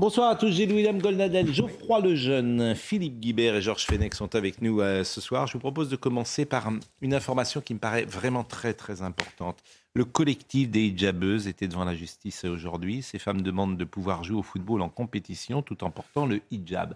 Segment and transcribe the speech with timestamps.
[0.00, 4.60] Bonsoir à tous, Gilles William Goldnadel, Geoffroy Lejeune, Philippe Guibert et Georges Fenech sont avec
[4.60, 5.46] nous euh, ce soir.
[5.46, 6.68] Je vous propose de commencer par
[7.00, 9.62] une information qui me paraît vraiment très très importante.
[9.94, 13.02] Le collectif des hijabeuses était devant la justice aujourd'hui.
[13.02, 16.94] Ces femmes demandent de pouvoir jouer au football en compétition tout en portant le hijab.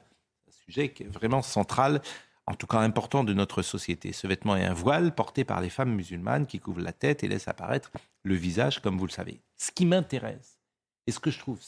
[0.49, 2.03] Un sujet qui est vraiment central,
[2.49, 4.13] en tout cas important de notre société.
[4.13, 7.29] Ce vêtement est un voile porté par les femmes musulmanes qui couvrent la tête et
[7.29, 7.93] laissent apparaître
[8.25, 9.41] le visage, comme vous le savez.
[9.57, 10.59] Ce qui m'intéresse,
[11.07, 11.61] et ce que je trouve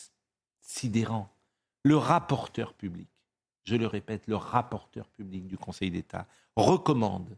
[0.70, 1.28] sidérant,
[1.82, 3.08] le rapporteur public,
[3.64, 6.26] je le répète, le rapporteur public du Conseil d'État
[6.56, 7.36] recommande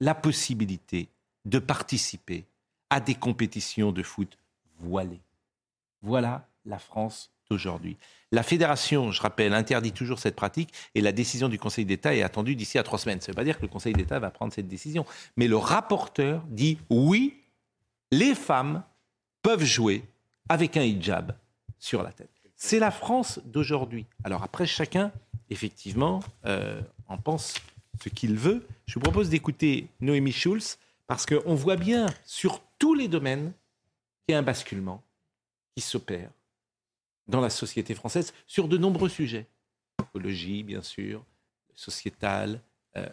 [0.00, 1.08] la possibilité
[1.44, 2.46] de participer
[2.90, 4.38] à des compétitions de foot
[4.78, 5.20] voilées.
[6.00, 7.96] Voilà la France d'aujourd'hui.
[8.30, 12.22] La fédération, je rappelle, interdit toujours cette pratique et la décision du Conseil d'État est
[12.22, 13.20] attendue d'ici à trois semaines.
[13.20, 15.04] Ça ne veut pas dire que le Conseil d'État va prendre cette décision.
[15.36, 17.42] Mais le rapporteur dit oui,
[18.10, 18.82] les femmes
[19.42, 20.04] peuvent jouer
[20.48, 21.36] avec un hijab
[21.78, 22.41] sur la tête.
[22.64, 24.06] C'est la France d'aujourd'hui.
[24.22, 25.10] Alors après, chacun,
[25.50, 27.54] effectivement, euh, en pense
[28.00, 28.64] ce qu'il veut.
[28.86, 33.52] Je vous propose d'écouter Noémie Schulz, parce qu'on voit bien sur tous les domaines
[34.24, 35.02] qu'il y a un basculement
[35.74, 36.30] qui s'opère
[37.26, 39.48] dans la société française sur de nombreux sujets.
[40.00, 41.24] Écologie, bien sûr,
[41.74, 42.60] sociétal.
[42.96, 43.08] Euh,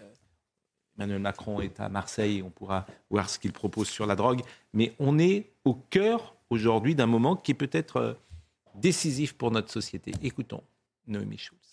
[0.95, 4.43] Emmanuel Macron est à Marseille, on pourra voir ce qu'il propose sur la drogue.
[4.73, 8.13] Mais on est au cœur aujourd'hui d'un moment qui est peut-être euh,
[8.75, 10.11] décisif pour notre société.
[10.21, 10.63] Écoutons
[11.07, 11.68] Noémie Schulz.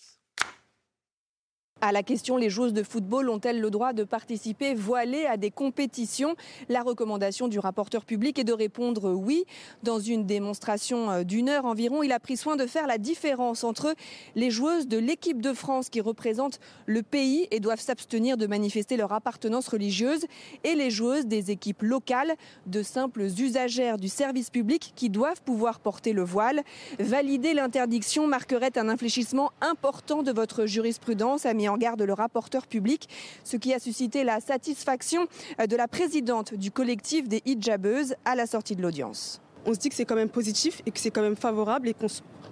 [1.79, 5.51] À la question, les joueuses de football ont-elles le droit de participer voilées à des
[5.51, 6.35] compétitions?
[6.69, 9.45] La recommandation du rapporteur public est de répondre oui.
[9.83, 13.63] Dans une démonstration euh, d'une heure environ, il a pris soin de faire la différence
[13.63, 13.93] entre
[14.33, 18.97] les joueuses de l'équipe de France qui représentent le pays et doivent s'abstenir de manifester
[18.97, 20.25] leur appartenance religieuse
[20.63, 22.33] et les joueuses des équipes locales,
[22.65, 26.63] de simples usagères du service public qui doivent pouvoir porter le voile.
[26.97, 33.09] Valider l'interdiction marquerait un infléchissement important de votre jurisprudence, a en garde le rapporteur public,
[33.43, 35.27] ce qui a suscité la satisfaction
[35.59, 39.41] de la présidente du collectif des hijabeuses à la sortie de l'audience.
[39.65, 41.93] On se dit que c'est quand même positif et que c'est quand même favorable et
[41.93, 42.07] qu'on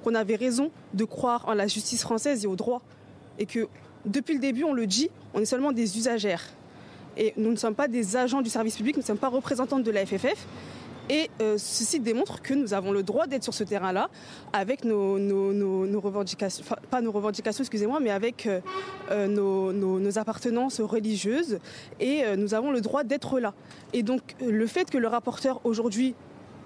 [0.06, 2.84] qu'on avait raison de croire en la justice française et au droit.
[3.40, 3.68] Et que
[4.06, 6.44] depuis le début, on le dit, on est seulement des usagères.
[7.18, 9.84] Et nous ne sommes pas des agents du service public, nous ne sommes pas représentantes
[9.84, 10.46] de la FFF.
[11.10, 14.10] Et euh, ceci démontre que nous avons le droit d'être sur ce terrain-là
[14.54, 15.14] avec nos,
[16.00, 18.60] revendications, pas nos revendications, excusez-moi, mais avec euh,
[19.12, 21.60] euh, nos, appartenances religieuses.
[22.00, 23.54] Et nous avons le droit d'être là.
[23.94, 26.16] Et donc, le fait que le rapporteur aujourd'hui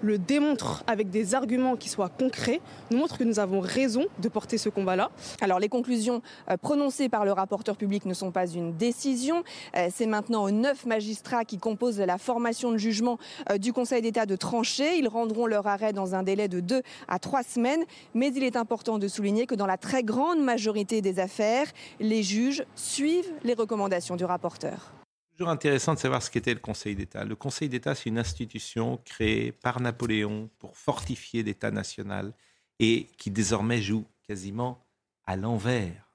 [0.02, 4.28] le démontre avec des arguments qui soient concrets, nous montre que nous avons raison de
[4.28, 5.10] porter ce combat-là.
[5.40, 9.42] Alors les conclusions euh, prononcées par le rapporteur public ne sont pas une décision.
[9.76, 13.18] Euh, C'est maintenant aux neuf magistrats qui composent la formation de jugement
[13.50, 14.98] euh, du Conseil d'État de trancher.
[14.98, 17.84] Ils rendront leur arrêt dans un délai de deux à trois semaines.
[18.14, 21.66] Mais il est important de souligner que dans la très grande majorité des affaires,
[21.98, 24.99] les juges suivent les recommandations du rapporteur.
[25.40, 27.24] Intéressant de savoir ce qu'était le Conseil d'État.
[27.24, 32.32] Le Conseil d'État, c'est une institution créée par Napoléon pour fortifier l'État national
[32.78, 34.84] et qui désormais joue quasiment
[35.24, 36.10] à l'envers.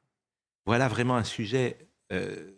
[0.66, 1.78] Voilà vraiment un sujet
[2.12, 2.52] euh,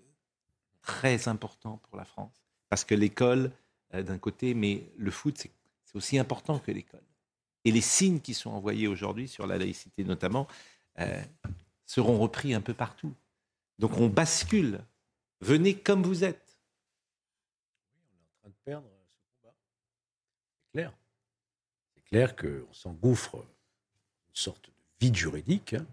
[0.81, 2.43] très important pour la France.
[2.69, 3.51] Parce que l'école,
[3.93, 5.51] euh, d'un côté, mais le foot, c'est
[5.87, 7.01] c'est aussi important que l'école.
[7.63, 10.47] Et les signes qui sont envoyés aujourd'hui sur la laïcité notamment
[10.99, 11.21] euh,
[11.85, 13.13] seront repris un peu partout.
[13.79, 14.81] Donc on bascule.
[15.39, 16.46] Venez comme vous êtes.
[18.75, 19.55] Combat.
[20.59, 20.93] C'est clair.
[21.95, 25.85] C'est clair qu'on s'engouffre une sorte de vide juridique, hein,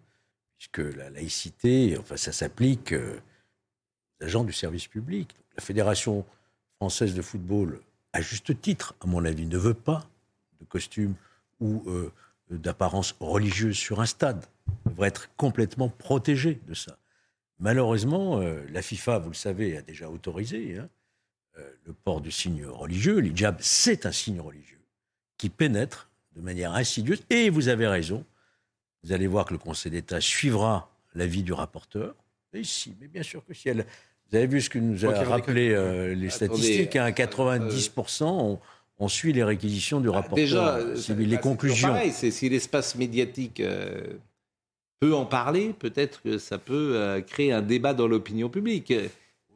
[0.59, 3.21] puisque la laïcité, enfin, ça s'applique euh,
[4.21, 5.35] aux agents du service public.
[5.57, 6.25] La Fédération
[6.77, 7.81] française de football,
[8.13, 10.09] à juste titre, à mon avis, ne veut pas
[10.61, 11.15] de costume
[11.61, 12.13] ou euh,
[12.51, 14.45] d'apparence religieuse sur un stade.
[14.85, 16.99] Elle devrait être complètement protégée de ça.
[17.59, 20.89] Malheureusement, euh, la FIFA, vous le savez, a déjà autorisé hein, euh,
[21.57, 23.19] le port du signe religieux.
[23.19, 24.81] L'hijab, c'est un signe religieux
[25.39, 27.23] qui pénètre de manière insidieuse.
[27.31, 28.25] Et vous avez raison,
[29.03, 32.15] vous allez voir que le Conseil d'État suivra l'avis du rapporteur.
[32.53, 33.69] Et si, mais bien sûr que si.
[33.69, 33.85] Elle,
[34.31, 38.59] vous avez vu ce que nous a rappelé euh, les statistiques, à hein, 90%, on,
[38.99, 40.37] on, suit les réquisitions du bah, rapporteur.
[40.37, 40.81] Déjà,
[41.15, 41.89] les conclusions.
[41.89, 43.63] Pareil, si l'espace médiatique
[45.01, 48.93] peut en parler, peut-être que ça peut créer un débat dans l'opinion publique.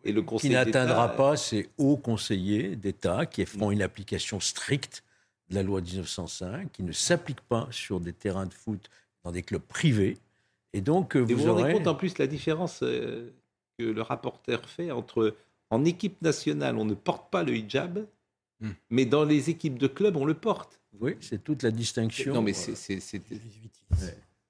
[0.05, 5.03] Et le Conseil qui n'atteindra pas ces hauts conseillers d'État qui feront une application stricte
[5.50, 8.91] de la loi 1905, qui ne s'applique pas sur des terrains de foot
[9.25, 10.19] dans des clubs privés.
[10.73, 13.33] Et donc, vous, vous rendez compte en plus la différence euh,
[13.79, 15.35] que le rapporteur fait entre
[15.71, 18.06] en équipe nationale, on ne porte pas le hijab,
[18.61, 18.71] hmm.
[18.91, 20.81] mais dans les équipes de club, on le porte.
[21.00, 22.35] Oui, c'est toute la distinction.
[22.35, 23.00] Non, mais c'est.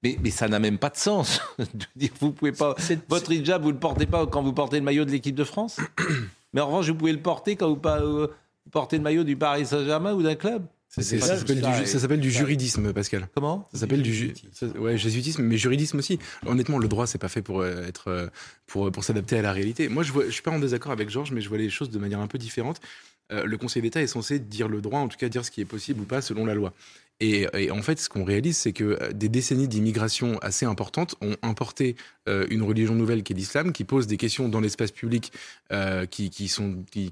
[0.03, 2.75] Mais, mais, ça n'a même pas de sens de dire vous pouvez pas
[3.09, 5.77] votre hijab vous le portez pas quand vous portez le maillot de l'équipe de France
[6.53, 8.27] mais en revanche vous pouvez le porter quand vous, euh,
[8.71, 13.29] portez le maillot du Paris Saint-Germain ou d'un club ça, s'appelle du, juridisme, Pascal.
[13.35, 14.33] Comment Ça s'appelle du
[14.79, 16.17] ouais, jésuitisme, mais juridisme aussi.
[16.47, 18.27] Honnêtement, le droit, c'est pas fait pour euh, être euh,
[18.65, 19.87] pour pour s'adapter à la réalité.
[19.87, 21.91] Moi, je vois, je suis pas en désaccord avec Georges, mais je vois les choses
[21.91, 22.81] de manière un peu différente.
[23.29, 25.65] le Conseil d'État est censé dire le droit, en tout cas dire ce qui est
[25.65, 26.73] possible ou pas selon la loi.
[27.21, 31.35] Et, en fait, ce qu'on réalise, c'est que euh, des décennies d'immigration assez importantes ont
[31.41, 31.97] importé
[32.29, 35.33] euh, une religion nouvelle qui est l'islam, qui pose des questions dans l'espace public
[35.73, 36.49] euh, qui, qui,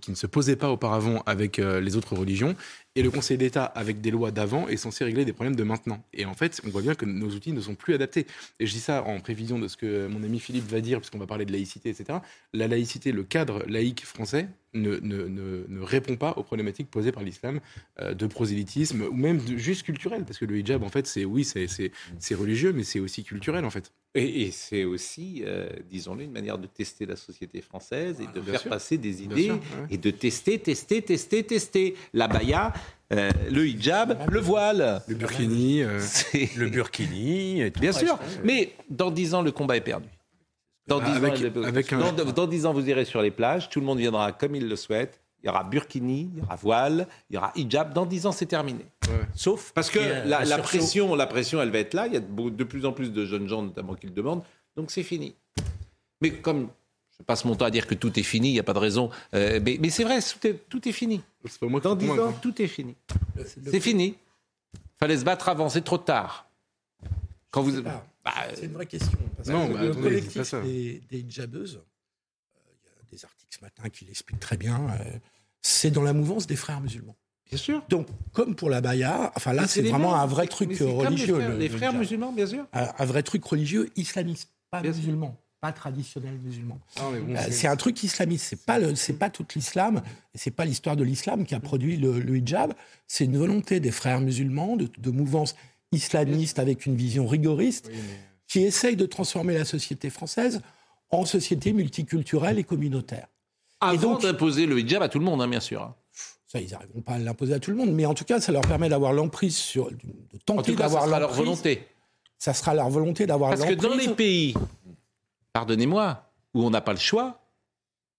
[0.07, 2.55] ne se posaient pas auparavant avec les autres religions.
[2.97, 6.03] Et le Conseil d'État, avec des lois d'avant, est censé régler des problèmes de maintenant.
[6.15, 8.25] Et en fait, on voit bien que nos outils ne sont plus adaptés.
[8.59, 11.19] Et je dis ça en prévision de ce que mon ami Philippe va dire, puisqu'on
[11.19, 12.17] va parler de laïcité, etc.
[12.53, 17.21] La laïcité, le cadre laïque français ne, ne, ne, répond pas aux problématiques posées par
[17.21, 17.59] l'islam
[18.01, 21.45] de prosélytisme ou même de, juste culturel, parce que le hijab, en fait, c'est oui,
[21.45, 23.91] c'est religieux, mais c'est aussi culturel, en fait.
[24.19, 28.63] Et, c'est aussi, euh, disons-le, une manière de tester la société française et de faire
[28.63, 29.51] passer des idées
[29.91, 31.95] et de tester, tester, tester, tester.
[32.13, 32.73] La baya,
[33.13, 35.01] euh, le hijab, le voile.
[35.07, 35.81] Le burkini.
[35.81, 35.99] Euh,
[36.57, 37.69] le burkini.
[37.71, 38.19] Bien sûr.
[38.43, 40.09] Mais dans dix ans, le combat est perdu.
[40.87, 44.31] Dans dix, ans, dans dix ans, vous irez sur les plages, tout le monde viendra
[44.31, 47.51] comme il le souhaite il y aura burkini, il y aura voile, il y aura
[47.55, 47.93] hijab.
[47.93, 48.85] Dans 10 ans, c'est terminé.
[49.35, 52.07] Sauf parce que la, pression, la pression, elle va être là.
[52.07, 54.43] Il y a de, plus en plus de jeunes gens, notamment, qui le demandent.
[54.75, 55.35] Donc c'est fini.
[56.21, 56.69] Mais comme
[57.19, 58.79] je passe mon temps à dire que tout est fini, il n'y a pas de
[58.79, 59.09] raison.
[59.33, 60.19] Euh, mais, c'est vrai,
[60.69, 61.21] tout est, fini.
[61.61, 62.95] Dans 10 ans, tout est fini.
[63.65, 64.15] C'est fini.
[64.99, 66.49] Fallait se battre avant, c'est trop tard.
[67.51, 67.81] Quand vous...
[67.81, 69.17] Bah, c'est une vraie question.
[69.47, 71.81] non, le collectif des, des hijabeuses,
[73.11, 74.79] des articles ce matin qui l'expliquent très bien.
[74.99, 75.17] Euh,
[75.61, 77.15] c'est dans la mouvance des frères musulmans.
[77.49, 77.81] Bien sûr.
[77.89, 81.55] Donc, comme pour la baya, enfin là, c'est vraiment un vrai truc religieux.
[81.57, 82.65] Les frères, musulmans, bien sûr.
[82.73, 86.79] Un, vrai truc religieux islamiste, pas musulman, pas traditionnel musulman.
[87.01, 88.45] Euh, c'est un truc islamiste.
[88.45, 90.01] C'est pas c'est pas tout l'islam.
[90.35, 92.73] C'est pas l'histoire de l'islam qui a produit le, hijab.
[93.07, 95.55] C'est une volonté des frères musulmans de, de mouvance
[95.91, 97.89] islamiste avec une vision rigoriste
[98.47, 100.61] qui essaye de transformer la société française
[101.09, 103.27] en société multiculturelle et communautaire.
[103.79, 105.81] Avant d'imposer le hijab à tout le monde, hein, bien sûr.
[105.81, 105.95] Hein.
[106.47, 108.51] Ça, ils n'arriveront pas à l'imposer à tout le monde, mais en tout cas, ça
[108.51, 109.97] leur permet d'avoir l'emprise sur, de
[110.45, 111.85] tenter d'avoir leur volonté.
[112.37, 113.75] Ça sera leur volonté d'avoir l'emprise.
[113.75, 114.53] Parce que dans les pays,
[115.57, 116.23] pardonnez-moi,
[116.53, 117.41] où on n'a pas le choix,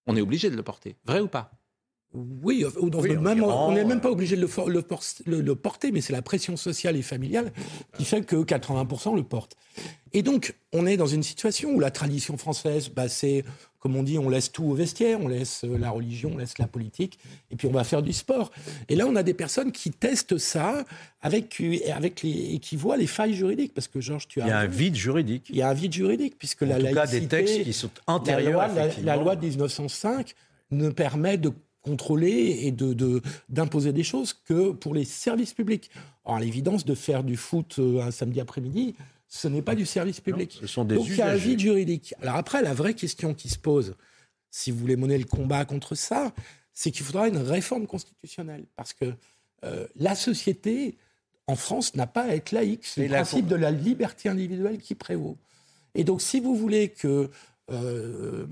[0.09, 0.97] on est obligé de le porter.
[1.05, 1.53] Vrai ou pas?
[2.13, 2.65] Oui,
[3.21, 6.97] même, on n'est même pas obligé de le, le porter, mais c'est la pression sociale
[6.97, 7.53] et familiale
[7.97, 9.57] qui fait que 80% le portent.
[10.13, 13.45] Et donc, on est dans une situation où la tradition française, bah, c'est,
[13.79, 16.59] comme on dit, on laisse tout au vestiaire, on laisse euh, la religion, on laisse
[16.59, 17.19] la politique,
[17.51, 18.51] et puis on va faire du sport.
[18.89, 20.85] Et là, on a des personnes qui testent ça
[21.21, 21.63] avec,
[21.95, 24.47] avec les, et qui voient les failles juridiques, parce que Georges, tu as...
[24.47, 25.47] Il y a un vide juridique.
[25.51, 27.91] Il y a un vide juridique, puisque en la tout cas, des textes qui sont
[28.07, 30.35] antérieurs, la loi, la loi de 1905
[30.71, 35.91] ne permet de contrôler et de, d'imposer des choses que pour les services publics.
[36.25, 38.95] Alors, à l'évidence, de faire du foot euh, un samedi après-midi,
[39.29, 40.59] ce n'est pas du service public.
[40.61, 42.15] ce sont des Donc, il y a un vide juridique.
[42.23, 43.95] Alors après, la vraie question qui se pose,
[44.51, 46.33] si vous voulez mener le combat contre ça,
[46.73, 48.65] c'est qu'il faudra une réforme constitutionnelle.
[48.75, 49.13] Parce que
[49.65, 50.97] euh, la société,
[51.47, 52.87] en France, n'a pas à être laïque.
[52.87, 55.37] C'est le principe de la liberté individuelle qui prévaut.
[55.95, 57.31] Et donc, si vous voulez que
[57.71, 58.47] euh,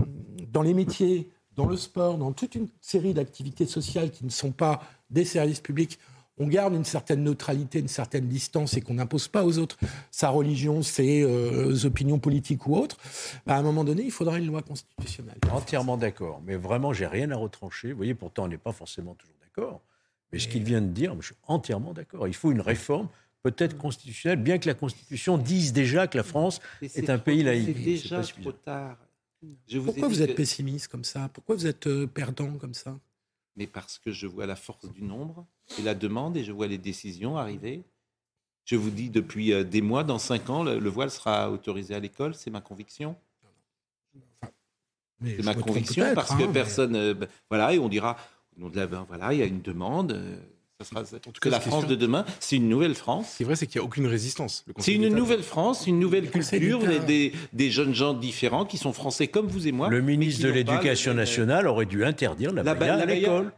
[0.52, 4.52] dans les métiers dans le sport, dans toute une série d'activités sociales qui ne sont
[4.52, 5.99] pas des services publics,
[6.38, 9.78] on garde une certaine neutralité, une certaine distance et qu'on n'impose pas aux autres
[10.10, 12.98] sa religion, ses euh, opinions politiques ou autres,
[13.46, 15.38] bah, à un moment donné, il faudra une loi constitutionnelle.
[15.50, 16.42] Entièrement d'accord.
[16.44, 17.92] Mais vraiment, j'ai rien à retrancher.
[17.92, 19.80] Vous voyez, pourtant, on n'est pas forcément toujours d'accord.
[20.32, 22.28] Mais ce qu'il vient de dire, je suis entièrement d'accord.
[22.28, 23.08] Il faut une réforme,
[23.42, 27.76] peut-être constitutionnelle, bien que la Constitution dise déjà que la France est, un pays laïque.
[27.76, 28.98] C'est déjà trop tard.
[29.84, 31.30] Pourquoi vous, êtes pessimiste comme ça?
[31.32, 32.98] Pourquoi vous êtes euh, perdant comme ça?
[33.56, 35.46] Mais parce que je vois la force du nombre
[35.78, 37.82] et la demande et je vois les décisions arriver.
[38.64, 41.94] Je vous dis depuis euh, des mois, dans cinq ans, le, le voile sera autorisé
[41.94, 43.16] à l'école, c'est ma conviction.
[45.25, 48.16] C'est ma conviction parce hein, que mais- personne, euh, ben, voilà, et on dira,
[48.56, 50.12] au nom de la, ben, voilà, il y a une demande.
[50.12, 50.36] euh,
[50.78, 53.30] ça sera, tout que cas, la France de demain, c'est une nouvelle France.
[53.33, 54.64] Ce qui est vrai, c'est qu'il n'y a aucune résistance.
[54.78, 56.99] C'est une nouvelle France, une nouvelle culture, d'État.
[56.99, 59.88] des, des, des jeunes gens différents qui sont français comme vous et moi.
[59.88, 63.52] Le ministre de l'Éducation le- nationale aurait dû interdire la, La à l'école.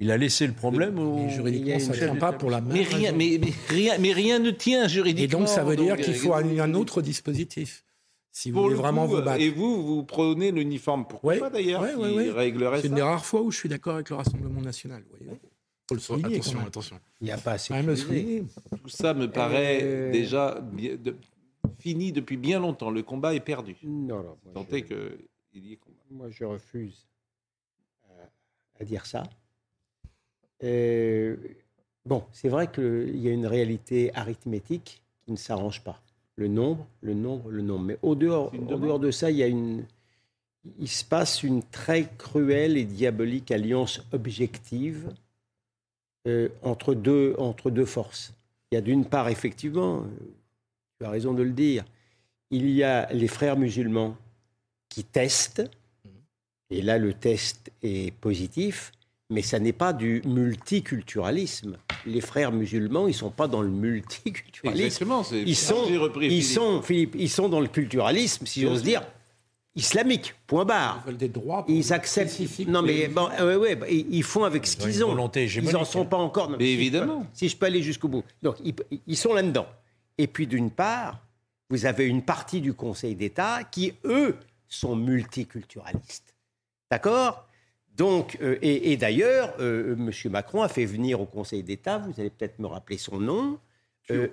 [0.00, 1.26] Il a laissé le problème au...
[1.26, 3.16] Et juridiquement, ça ne tient pas pour la même Mais rien, raison.
[3.16, 5.40] mais, mais rien, mais rien ne tient Et juridiquement.
[5.40, 7.84] donc, ça veut dire qu'il euh, faut un, un autre dispositif.
[8.30, 9.40] Si vous voulez le vraiment coup, vous battre.
[9.40, 11.06] Et vous, vous prenez l'uniforme.
[11.08, 14.10] Pourquoi Ouais, d'ailleurs ouais, ouais, C'est une des rares fois où je suis d'accord avec
[14.10, 15.02] le Rassemblement national.
[15.10, 15.40] Vous voyez.
[15.88, 16.36] Faut le souligner.
[16.36, 17.00] Attention, attention.
[17.20, 17.72] Il n'y a pas assez.
[17.72, 18.44] Même le souligner.
[18.82, 21.16] Tout ça me paraît Euh, déjà bien- de-
[21.78, 22.90] fini depuis bien longtemps.
[22.90, 23.76] Le combat est perdu.
[23.82, 24.36] Non, non.
[24.44, 25.96] Moi, Tant je, est qu'il y ait combat.
[26.10, 27.06] moi, je refuse
[28.10, 28.24] euh,
[28.80, 29.22] à dire ça.
[30.62, 31.36] Euh,
[32.04, 36.02] bon, c'est vrai qu'il y a une réalité arithmétique qui ne s'arrange pas.
[36.36, 37.84] Le nombre, le nombre, le nombre.
[37.84, 38.80] Mais au dehors, demande.
[38.82, 39.84] dehors de ça, il y a une,
[40.78, 45.08] il se passe une très cruelle et diabolique alliance objective
[46.28, 48.32] euh, entre, deux, entre deux forces.
[48.70, 50.04] Il y a d'une part, effectivement, euh,
[51.00, 51.84] tu as raison de le dire,
[52.50, 54.16] il y a les frères musulmans
[54.88, 55.62] qui testent,
[56.70, 58.92] et là le test est positif,
[59.30, 61.76] mais ça n'est pas du multiculturalisme.
[62.06, 64.84] Les frères musulmans, ils ne sont pas dans le multiculturalisme.
[64.84, 65.22] Exactement.
[65.24, 66.44] c'est- Ils sont, J'ai repris, ils, Philippe.
[66.58, 69.02] sont, Philippe, ils sont dans le culturalisme, si j'ose dire,
[69.78, 71.00] islamique, point barre.
[71.04, 71.64] Ils veulent des droits.
[71.64, 72.30] pour Ils acceptent.
[72.30, 72.68] spécifiques.
[72.68, 75.08] Non, mais bon, ouais, ouais, bah, ils font avec ce qu'ils ont.
[75.08, 76.50] volonté Ils n'en sont pas encore.
[76.50, 77.26] Non, Mais si je peux- évidemment.
[77.32, 78.24] si je peux aller jusqu'au bout.
[78.42, 78.74] Donc, ils,
[79.06, 79.66] ils sont là-dedans.
[80.18, 81.20] Et puis, d'une part,
[81.70, 84.36] vous avez une partie du Conseil d'État qui, eux,
[84.68, 86.34] sont multiculturalistes.
[86.90, 87.46] D'accord?
[87.96, 90.10] Donc, euh, et, et d'ailleurs, euh, M.
[90.30, 93.58] Macron a fait venir au Conseil d'État, vous allez peut-être me rappeler son nom,
[94.10, 94.28] euh,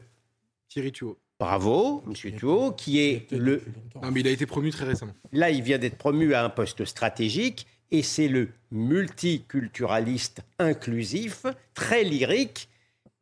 [0.70, 1.18] Thierry Thuot.
[1.40, 2.32] Bravo, M.
[2.38, 3.62] Thuot, qui est le.
[4.02, 5.14] Non, mais il a été promu très récemment.
[5.32, 12.04] Là, il vient d'être promu à un poste stratégique et c'est le multiculturaliste inclusif, très
[12.04, 12.70] lyrique.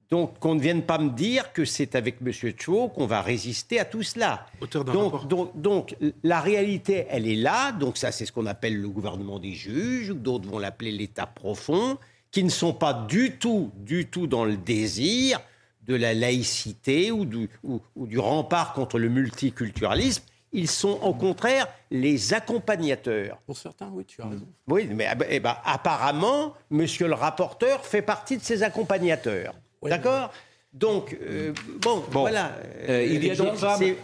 [0.09, 2.31] Donc, qu'on ne vienne pas me dire que c'est avec M.
[2.55, 4.45] Chou qu'on va résister à tout cela.
[4.61, 5.25] Auteur d'un rapport.
[5.25, 7.71] Donc, donc, donc, la réalité, elle est là.
[7.71, 11.25] Donc, ça, c'est ce qu'on appelle le gouvernement des juges, ou d'autres vont l'appeler l'État
[11.25, 11.97] profond,
[12.29, 15.39] qui ne sont pas du tout, du tout dans le désir
[15.87, 20.23] de la laïcité ou du, ou- ou du rempart contre le multiculturalisme.
[20.55, 23.37] Ils sont au contraire les accompagnateurs.
[23.47, 24.47] Pour certains, oui, tu as raison.
[24.67, 29.55] Oui, mais ah eh ben, apparemment, monsieur le rapporteur fait partie de ces accompagnateurs.
[29.81, 30.31] Oui, D'accord
[30.71, 32.21] Donc, euh, bon, Bon.
[32.21, 32.51] voilà.
[32.87, 33.47] Euh, il y a Donc,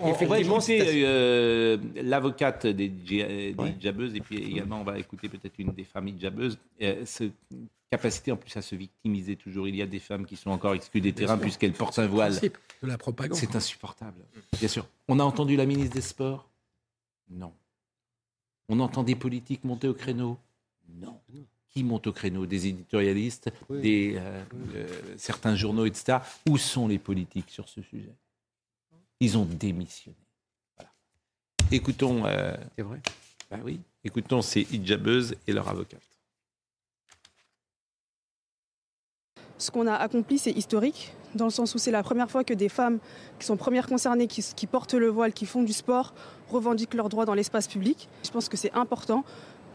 [0.02, 3.76] On, on va écouter euh, l'avocate des, dji- des Ouais.
[3.80, 6.58] hijabeuses et puis également on va écouter peut-être une des femmes hijabeuses.
[6.82, 7.24] Euh, ce-
[7.90, 9.68] capacité en plus à se victimiser toujours.
[9.68, 12.40] Il y a des femmes qui sont encore exclues des terrains puisqu'elles portent un voile.
[12.40, 13.38] De la propagande.
[13.38, 14.22] C'est insupportable.
[14.58, 14.88] Bien sûr.
[15.08, 16.48] On a entendu la ministre des Sports?
[17.30, 17.54] Non.
[18.70, 20.38] On entend des politiques monter au créneau?
[20.96, 21.20] Non.
[21.70, 22.46] Qui monte au créneau?
[22.46, 23.82] Des éditorialistes, Oui.
[23.82, 24.44] des, euh,
[24.76, 26.20] euh, certains journaux, etc.
[26.48, 28.14] Où sont les politiques sur ce sujet?
[29.20, 30.16] Ils ont démissionné.
[30.78, 30.92] Voilà.
[31.72, 32.26] Écoutons.
[32.26, 33.02] euh, C'est vrai?
[33.52, 33.80] bah oui.
[34.04, 36.02] Écoutons ces hijabeuses et leur avocate.
[39.60, 42.54] Ce qu'on a accompli, c'est historique, dans le sens où c'est la première fois que
[42.54, 43.00] des femmes
[43.40, 46.14] qui sont premières concernées, qui, portent le voile, qui font du sport,
[46.50, 48.08] revendiquent leurs droits dans l'espace public.
[48.24, 49.26] Je pense que c'est important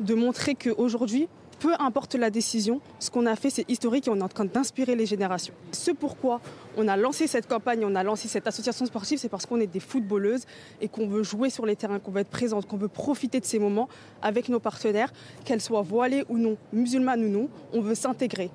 [0.01, 1.29] de montrer qu'aujourd'hui,
[1.61, 4.47] peu importe la décision, ce qu'on a fait, c'est historique et on est en train
[4.47, 5.53] d'inspirer les générations.
[5.73, 6.41] Ce pourquoi
[6.79, 9.67] on a lancé cette campagne, on a lancé cette association sportive, c'est parce qu'on est
[9.67, 10.47] des footballeuses
[10.81, 13.45] et qu'on veut jouer sur les terrains, qu'on veut être présente, qu'on veut profiter de
[13.45, 13.91] ces moments
[14.23, 15.13] avec nos partenaires,
[15.45, 18.51] qu'elles soient voilées ou non, musulmanes ou non, on veut s'intégrer.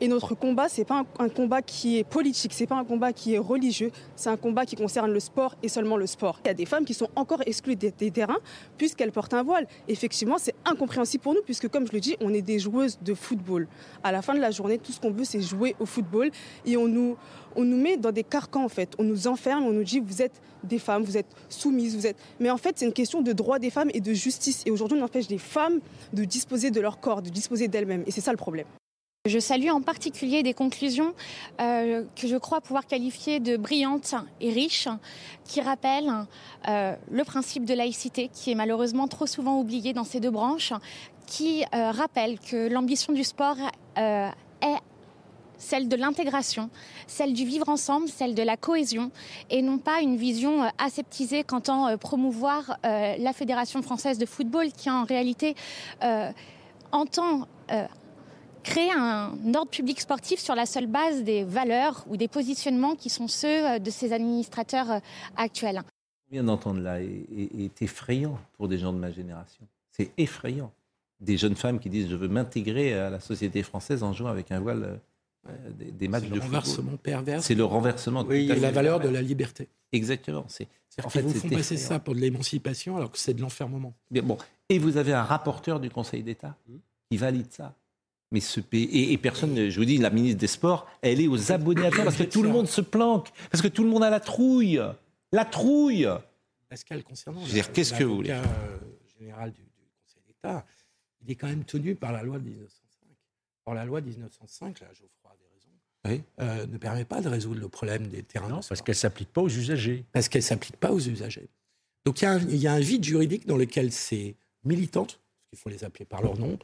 [0.00, 3.32] Et notre combat, c'est pas un, combat qui est politique, c'est pas un combat qui
[3.32, 6.38] est religieux, c'est un combat qui concerne le sport et seulement le sport.
[6.44, 8.36] Il y a des femmes qui sont encore exclues des, des terrains
[8.76, 9.66] puisqu'elles portent un voile.
[9.88, 13.14] Effectivement, c'est incompréhensible pour nous puisque, comme je le dis, on est des joueuses de
[13.14, 13.68] football.
[14.04, 16.30] À la fin de la journée, tout ce qu'on veut, c'est jouer au football
[16.66, 17.16] et on nous,
[17.54, 18.92] on nous met dans des carcans en fait.
[18.98, 22.18] On nous enferme, on nous dit vous êtes des femmes, vous êtes soumises, vous êtes.
[22.38, 24.62] Mais en fait, c'est une question de droit des femmes et de justice.
[24.66, 25.80] Et aujourd'hui, on empêche des femmes
[26.12, 28.04] de disposer de leur corps, de disposer d'elles-mêmes.
[28.06, 28.66] Et c'est ça le problème.
[29.26, 31.12] Je salue en particulier des conclusions
[31.60, 34.88] euh, que je crois pouvoir qualifier de brillantes et riches,
[35.44, 36.26] qui rappellent
[36.68, 40.72] euh, le principe de laïcité, qui est malheureusement trop souvent oublié dans ces deux branches,
[41.26, 43.56] qui euh, rappelle que l'ambition du sport
[43.96, 44.76] est
[45.58, 46.70] celle de l'intégration,
[47.08, 49.10] celle du vivre ensemble, celle de la cohésion,
[49.50, 55.04] et non pas une vision aseptisée qu'entend promouvoir la Fédération française de football, qui en
[55.04, 55.54] réalité
[56.92, 57.48] entend
[58.66, 63.08] créer un ordre public sportif sur la seule base des valeurs ou des positionnements qui
[63.10, 64.98] sont ceux euh, de ces administrateurs euh,
[65.36, 65.76] actuels.
[65.76, 69.64] Ce qu'on vient d'entendre là est, est- est effrayant pour des gens de ma génération.
[69.92, 70.72] C'est effrayant.
[71.20, 74.50] Des jeunes femmes qui disent je veux m'intégrer à la société française en jouant avec
[74.52, 74.98] un voile
[75.48, 76.56] euh, des, des matchs C'est de le football.
[76.60, 77.42] renversement pervers.
[77.42, 78.24] C'est le renversement.
[78.28, 79.68] Oui, tout à Et la valeur de la liberté.
[79.92, 80.44] Exactement.
[80.48, 81.88] C'est C'est-à-dire en qu'ils fait, vous c'est font passer effrayant.
[81.88, 83.94] ça pour de l'émancipation alors que c'est de l'enfermement.
[84.10, 84.36] Mais bon,
[84.68, 86.56] et vous avez un rapporteur du Conseil d'État
[87.10, 87.72] qui valide ça.
[88.32, 91.20] Mais ce pays et, et personne, ne- je vous dis, la ministre des Sports, elle
[91.20, 93.84] est aux abonnés à toi parce que tout le monde se planque, parce que tout
[93.84, 94.80] le monde a la trouille,
[95.32, 96.08] la trouille.
[96.68, 98.42] Pascal, concernant Je veux dire, qu'est-ce que vous voulez euh,
[99.20, 99.68] général du, du
[100.02, 100.66] Conseil d'État,
[101.24, 103.06] il est quand même tenu par la loi de 1905.
[103.66, 105.70] Or, la loi de 1905, là, Geoffroy avait raison,
[106.04, 106.22] Oui.
[106.40, 108.98] euh, ne permet pas de résoudre le problème des terrains Non, de parce qu'elle ne
[108.98, 110.04] s'applique pas aux usagers.
[110.12, 111.48] parce qu'elle ne s'applique pas aux usagers.
[112.04, 115.20] Donc il y, a un, il y a un vide juridique dans lequel ces militantes,
[115.20, 116.58] parce qu'il faut les appeler par leur nom,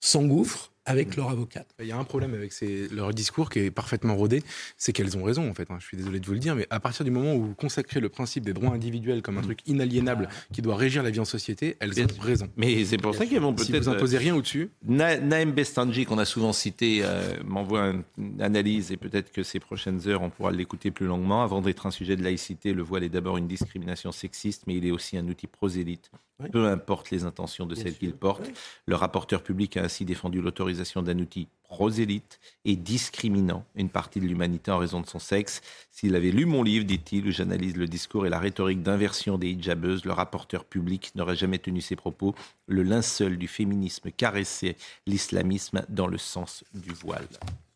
[0.00, 1.68] s'engouffrent avec leur avocate.
[1.78, 4.42] Il y a un problème avec ces- leur discours qui est parfaitement rodé,
[4.76, 5.70] c'est qu'elles ont raison en fait.
[5.70, 5.76] hein.
[5.78, 8.00] Je suis désolé de vous le dire, mais à partir du moment où vous consacrez
[8.00, 11.24] le principe des droits individuels comme un truc inaliénable qui doit régir la vie en
[11.24, 12.22] société, elles Bien ont sûr.
[12.22, 12.48] raison.
[12.56, 13.84] Mais c'est pour ça qu'ils vont Si peut-être.
[13.84, 18.40] vous imposez rien au-dessus, Na- Naïm Bestanji, qu'on a souvent cité, euh, m'envoie un- une
[18.40, 21.42] analyse et peut-être que ces prochaines heures, on pourra l'écouter plus longuement.
[21.42, 24.86] Avant d'être un sujet de laïcité, le voile est d'abord une discrimination sexiste, mais il
[24.86, 26.10] est aussi un outil prosélyte.
[26.42, 26.48] Oui.
[26.50, 28.44] Peu importe les intentions de Bien celles qu'il porte.
[28.46, 28.54] Oui.
[28.86, 30.70] Le rapporteur public a ainsi défendu l'autorisation
[31.02, 35.62] d'un outil prosélyte et discriminant une partie de l'humanité en raison de son sexe.
[35.90, 39.50] S'il avait lu mon livre, dit-il, où j'analyse le discours et la rhétorique d'inversion des
[39.50, 42.34] hijabeuses, le rapporteur public n'aurait jamais tenu ses propos.
[42.66, 47.28] Le linceul du féminisme caressait l'islamisme dans le sens du voile.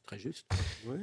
[0.07, 0.47] Très juste.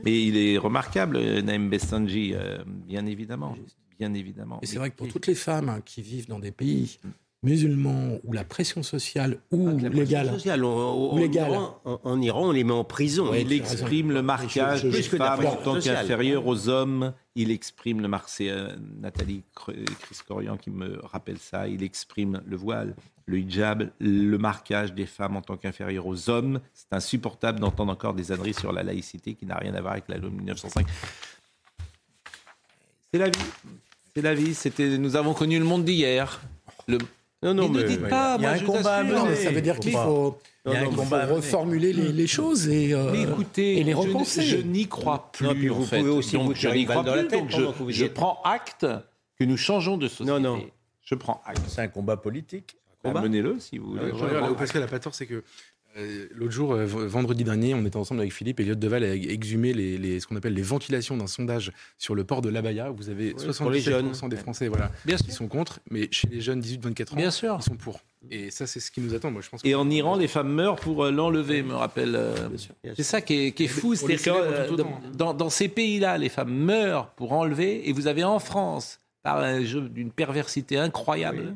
[0.03, 3.55] Mais il est remarquable, euh, Naïm Bestanji, euh, bien évidemment.
[3.97, 4.59] Bien évidemment.
[4.61, 6.99] Et c'est vrai que pour toutes les femmes hein, qui vivent dans des pays
[7.43, 10.69] musulmans où la pression sociale ou La pression légale, sociale, on-
[11.11, 11.49] on- Ou légale.
[11.49, 13.31] En, Iran, en- en Iran, on les met en prison.
[13.31, 17.13] Oui, Il exprime le marquage Je- je- des femmes en tant qu'inférieures aux hommes.
[17.35, 21.67] Il exprime le mar- c'est euh, Nathalie Cr- Chriscorian qui me rappelle ça.
[21.67, 22.95] Il exprime le voile,
[23.25, 26.59] le hijab, le marquage des femmes en tant qu'inférieures aux hommes.
[26.75, 30.07] C'est insupportable d'entendre encore des âneries sur la laïcité qui n'a rien à voir avec
[30.09, 30.85] la loi de 1905.
[33.11, 33.39] C'est la vie.
[34.13, 34.53] C'est la vie.
[34.53, 36.39] C'était, nous avons connu le monde d'hier.
[36.87, 36.97] Le...
[37.43, 39.03] Non, non, Mais ne dites pas, Il y a moi un je combat à.
[39.03, 39.35] Non, mener.
[39.35, 43.23] ça veut dire qu'il faut, un il faut reformuler les, les choses et euh, Mais
[43.23, 44.43] écoutez, et les repenser.
[44.43, 45.47] je, n'y crois plus.
[45.47, 45.99] Non, puis en vous fait.
[45.99, 47.27] pouvez aussi donc vous je tirer n'y crois dans la plus.
[47.29, 48.85] tête Donc je, vous je prends acte
[49.39, 50.31] que nous changeons de société.
[50.31, 50.61] Non, non.
[51.03, 51.61] Je prends acte.
[51.67, 52.75] C'est un combat politique.
[53.03, 54.03] Menez-le si vous voulez.
[54.03, 54.59] Ouais, Je Regarde, prends là où acte.
[54.59, 55.43] Pascal a pas tort, c'est que euh,
[56.33, 59.73] l'autre jour, euh, vendredi dernier, on était ensemble avec Philippe et Elliot Deval a exhumé
[59.73, 62.89] les, les- ce qu'on appelle les ventilations d'un sondage sur le port de l'Abaya.
[62.89, 64.29] Vous avez Oui, pour les 77% jeunes.
[64.29, 65.33] des Français voilà, Bien qui sûr.
[65.33, 67.57] sont contre, mais chez les jeunes 18-24 ans, Bien sûr.
[67.59, 67.99] ils sont pour.
[68.29, 69.31] Et ça, c'est ce qui nous attend.
[69.31, 69.61] Moi, je pense.
[69.63, 72.15] que- Et en Iran, les femmes meurent pour euh, l'enlever, me rappelle.
[72.15, 72.35] euh,
[72.95, 73.95] C'est ça qui est, qui est fou.
[73.95, 78.07] C'est-à-dire que, euh, dans, dans- dans ces pays-là, les femmes meurent pour enlever, et vous
[78.07, 81.55] avez en France, par un jeu d'une perversité incroyable,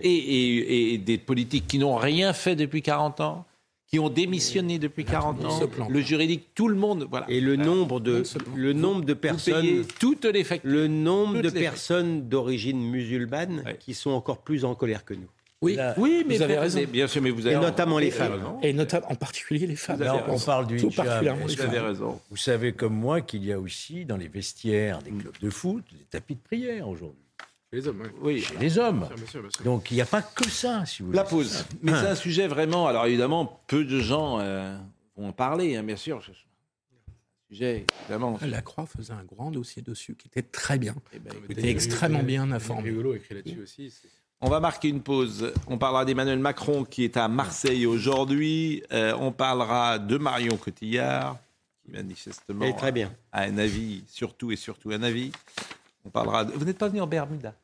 [0.00, 3.44] et, et- et des politiques qui n'ont rien fait depuis 40 ans,
[3.88, 7.26] qui ont démissionné depuis 40 monde ans, le juridique, tout le monde, voilà.
[7.28, 8.22] Et le nombre de,
[8.56, 10.70] le nombre de personnes, toutes les factures.
[10.70, 13.76] le nombre de personnes d'origine musulmane Ouais.
[13.78, 15.28] qui sont encore plus en colère que nous.
[15.60, 16.80] oui, Là, Oui, mais Vous avez raison.
[16.90, 18.40] Bien sûr, mais vous avez Et notamment les femmes.
[18.62, 20.00] et notamment en particulier les femmes.
[20.00, 21.04] là, on parle du Tout hijab.
[21.04, 22.20] particulièrement les Vous avez raison.
[22.30, 25.84] Vous savez comme moi qu'il y a aussi dans les vestiaires des clubs de foot
[25.92, 27.18] des tapis de prière aujourd'hui.
[27.72, 28.02] Chez les hommes.
[28.20, 28.42] Oui.
[28.42, 28.98] Chez les hommes.
[28.98, 29.64] Bien sûr, bien sûr, bien sûr.
[29.64, 31.16] Donc il n'y a pas que ça, si vous voulez.
[31.16, 31.64] La pause.
[31.80, 32.86] Mais c'est un sujet vraiment.
[32.86, 34.76] Alors évidemment, peu de gens euh,
[35.16, 36.22] vont en parler, hein, bien sûr.
[36.24, 36.34] C'est un
[37.48, 38.38] sujet, évidemment.
[38.42, 40.94] La Croix faisait un grand dossier dessus qui était très bien.
[41.14, 42.90] Eh ben, était extrêmement bien informé.
[42.90, 43.90] Rigolo a écrit là-dessus aussi.
[43.90, 44.08] c'est-
[44.42, 45.52] On va marquer une pause.
[45.68, 48.82] On parlera d'Emmanuel Macron qui est à Marseille aujourd'hui.
[48.92, 51.38] Euh, on parlera de Marion Cotillard
[51.84, 53.12] qui manifestement très bien.
[53.32, 55.32] a un avis, surtout et surtout un avis.
[56.04, 56.44] On parlera.
[56.44, 57.54] de- Vous n'êtes pas venu en Bermuda?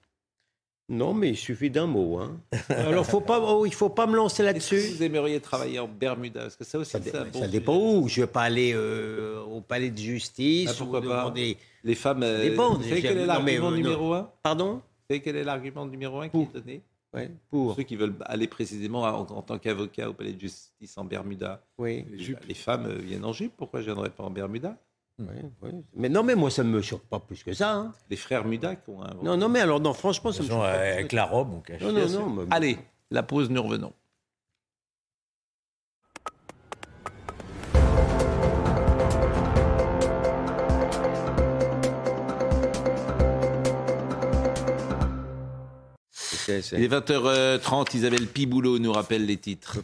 [0.91, 2.19] Non, mais il suffit d'un mot.
[2.19, 2.41] Hein.
[2.71, 4.95] Alors, faut pas, oh, il faut pas me lancer Est-ce que là-dessus.
[4.97, 6.41] vous aimeriez travailler en Bermuda?
[6.43, 8.09] Parce que ça aussi, Ça, un bon ça dépend où.
[8.09, 11.09] Je vais pas aller euh, au palais de justice Ah, pourquoi ou pas?
[11.25, 11.57] demander.
[11.85, 12.23] Les femmes.
[12.23, 14.23] euh, dépend, vous savez quel est l'argument euh, numéro un?
[14.23, 16.83] Vous Pardon savez quel est l'argument numéro un qui est donné?
[17.15, 20.97] Ouais, Pour ceux qui veulent aller précisément en, en tant qu'avocat au palais de justice
[20.99, 21.63] en Bermuda.
[21.79, 22.05] Oui.
[22.47, 23.53] Les femmes euh, viennent en jupe.
[23.57, 24.77] Pourquoi je ne viendrais pas en Bermuda?
[25.97, 27.73] Mais non, mais moi, ça ne me choque pas plus que ça.
[27.75, 27.93] hein.
[28.11, 29.15] Les frères Muda qui ont un.
[29.23, 30.73] Non, non, mais alors, non, franchement, ça me choque pas.
[30.73, 31.83] avec la robe, on cache.
[31.83, 32.29] Non, non, non.
[32.31, 32.79] mais- Allez,
[33.11, 33.93] la pause, nous revenons.
[46.73, 49.79] Il est 20h30, Isabelle Piboulot nous rappelle les titres.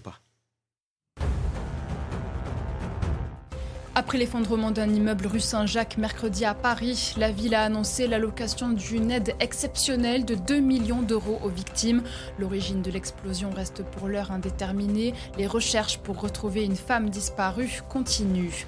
[4.14, 9.34] L'effondrement d'un immeuble rue Saint-Jacques mercredi à Paris, la ville a annoncé l'allocation d'une aide
[9.40, 12.00] exceptionnelle de 2 millions d'euros aux victimes.
[12.38, 15.14] L'origine de l'explosion reste pour l'heure indéterminée.
[15.36, 18.66] Les recherches pour retrouver une femme disparue continuent.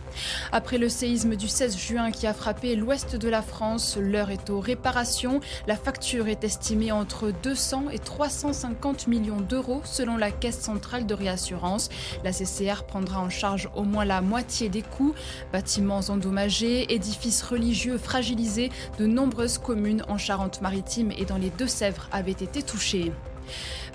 [0.51, 4.51] Après le séisme du 16 juin qui a frappé l'ouest de la France, l'heure est
[4.51, 5.41] aux réparations.
[5.69, 11.15] La facture est estimée entre 200 et 350 millions d'euros selon la Caisse centrale de
[11.15, 11.89] réassurance.
[12.25, 15.15] La CCR prendra en charge au moins la moitié des coûts.
[15.53, 22.33] Bâtiments endommagés, édifices religieux fragilisés, de nombreuses communes en Charente-Maritime et dans les Deux-Sèvres avaient
[22.33, 23.13] été touchées.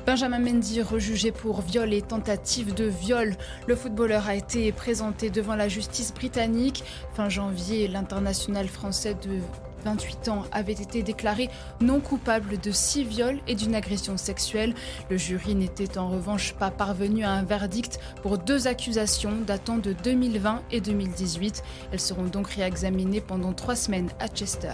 [0.06, 3.36] Benjamin Mendy rejugé pour viol et tentative de viol.
[3.67, 6.84] Le footballeur a été présenté devant la justice britannique.
[7.13, 9.39] Fin janvier, l'international français de
[9.83, 11.49] 28 ans, avait été déclaré
[11.81, 14.73] non coupable de six viols et d'une agression sexuelle.
[15.09, 19.93] Le jury n'était en revanche pas parvenu à un verdict pour deux accusations datant de
[19.93, 21.63] 2020 et 2018.
[21.91, 24.73] Elles seront donc réexaminées pendant trois semaines à Chester.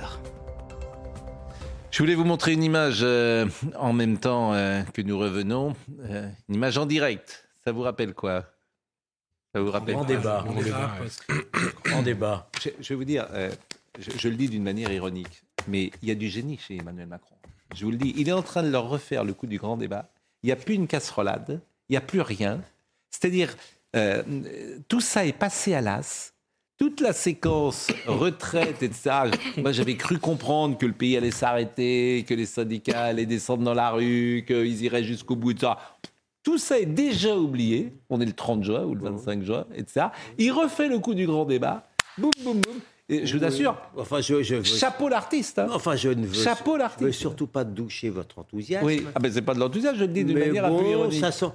[1.91, 3.47] Je voulais vous montrer une image euh,
[3.79, 7.47] en même temps euh, que nous revenons, euh, une image en direct.
[7.63, 8.43] Ça vous rappelle quoi?
[9.55, 10.15] Ça vous rappelle Grand quoi?
[10.15, 10.45] débat.
[11.83, 12.49] Grand débat.
[12.61, 13.49] Je, je vais vous dire, euh,
[13.99, 17.07] je, je le dis d'une manière ironique, mais il y a du génie chez Emmanuel
[17.07, 17.35] Macron.
[17.75, 19.77] Je vous le dis, il est en train de leur refaire le coup du grand
[19.77, 20.09] débat.
[20.43, 22.61] Il n'y a plus une casserolade, il n'y a plus rien.
[23.09, 23.55] C'est-à-dire,
[23.95, 24.23] euh,
[24.87, 26.33] tout ça est passé à l'as.
[26.77, 29.31] Toute la séquence retraite, etc.
[29.57, 33.73] Moi, j'avais cru comprendre que le pays allait s'arrêter, que les syndicats allaient descendre dans
[33.73, 35.77] la rue, qu'ils iraient jusqu'au bout de ça.
[36.43, 37.93] Tout ça est déjà oublié.
[38.09, 40.07] On est le 30 juin ou le 25 juin, etc.
[40.37, 41.89] Il refait le coup du grand débat.
[42.17, 42.79] Boum, boum, boum.
[43.09, 45.59] Et je vous assure, Enfin, je, je veux- chapeau l'artiste.
[45.59, 45.69] hein.
[45.71, 47.13] Enfin, je ne veux, Chapeau veux l'artiste.
[47.13, 48.85] surtout pas doucher votre enthousiasme.
[48.85, 50.91] Oui, ah ben c'est pas de l'enthousiasme, je le dis d'une manière un peu bon,
[50.91, 51.21] ironique.
[51.21, 51.45] ça sent.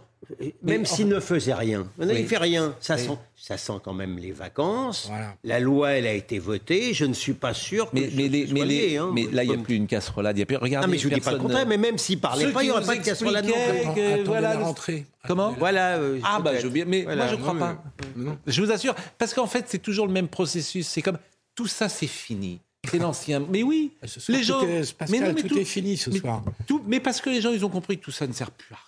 [0.62, 1.86] Même s'il ne faisait rien.
[1.98, 2.20] Maintenant, Oui.
[2.22, 2.74] Il fait rien.
[2.80, 3.02] Ça, Oui.
[3.02, 5.08] sent, ça sent quand même les vacances.
[5.10, 5.34] Voilà.
[5.44, 6.94] La loi, elle a été votée.
[6.94, 9.10] Je ne suis pas sûr que Mais, ce- mais, les- mais, soit les- hein.
[9.12, 10.38] mais là, il n'y a plus une casserolade.
[10.38, 11.66] Il y a plus, regardez, Non, mais je ne dis pas le contraire.
[11.66, 14.24] Mais même s'il parlait Ceux pas, il n'y aurait vous pas de casserolade non plus.
[14.24, 15.04] voilà, la rentrée.
[15.28, 15.96] Comment Voilà.
[15.98, 17.24] euh, Ah bah je mais Voilà.
[17.24, 17.82] moi je crois Non, pas.
[18.16, 18.38] non.
[18.46, 20.86] Je vous assure, parce qu'en fait c'est toujours le même processus.
[20.88, 21.18] C'est comme
[21.62, 22.58] tout ça c'est fini,
[22.90, 23.38] c'est l'ancien.
[23.48, 24.60] Mais oui, soir, les gens.
[24.62, 26.42] est- Pascal, mais non, mais tout, tout- est fini ce mais- soir.
[26.66, 28.72] tout- mais parce que les gens ils ont compris que tout ça ne sert plus
[28.74, 28.84] à rien.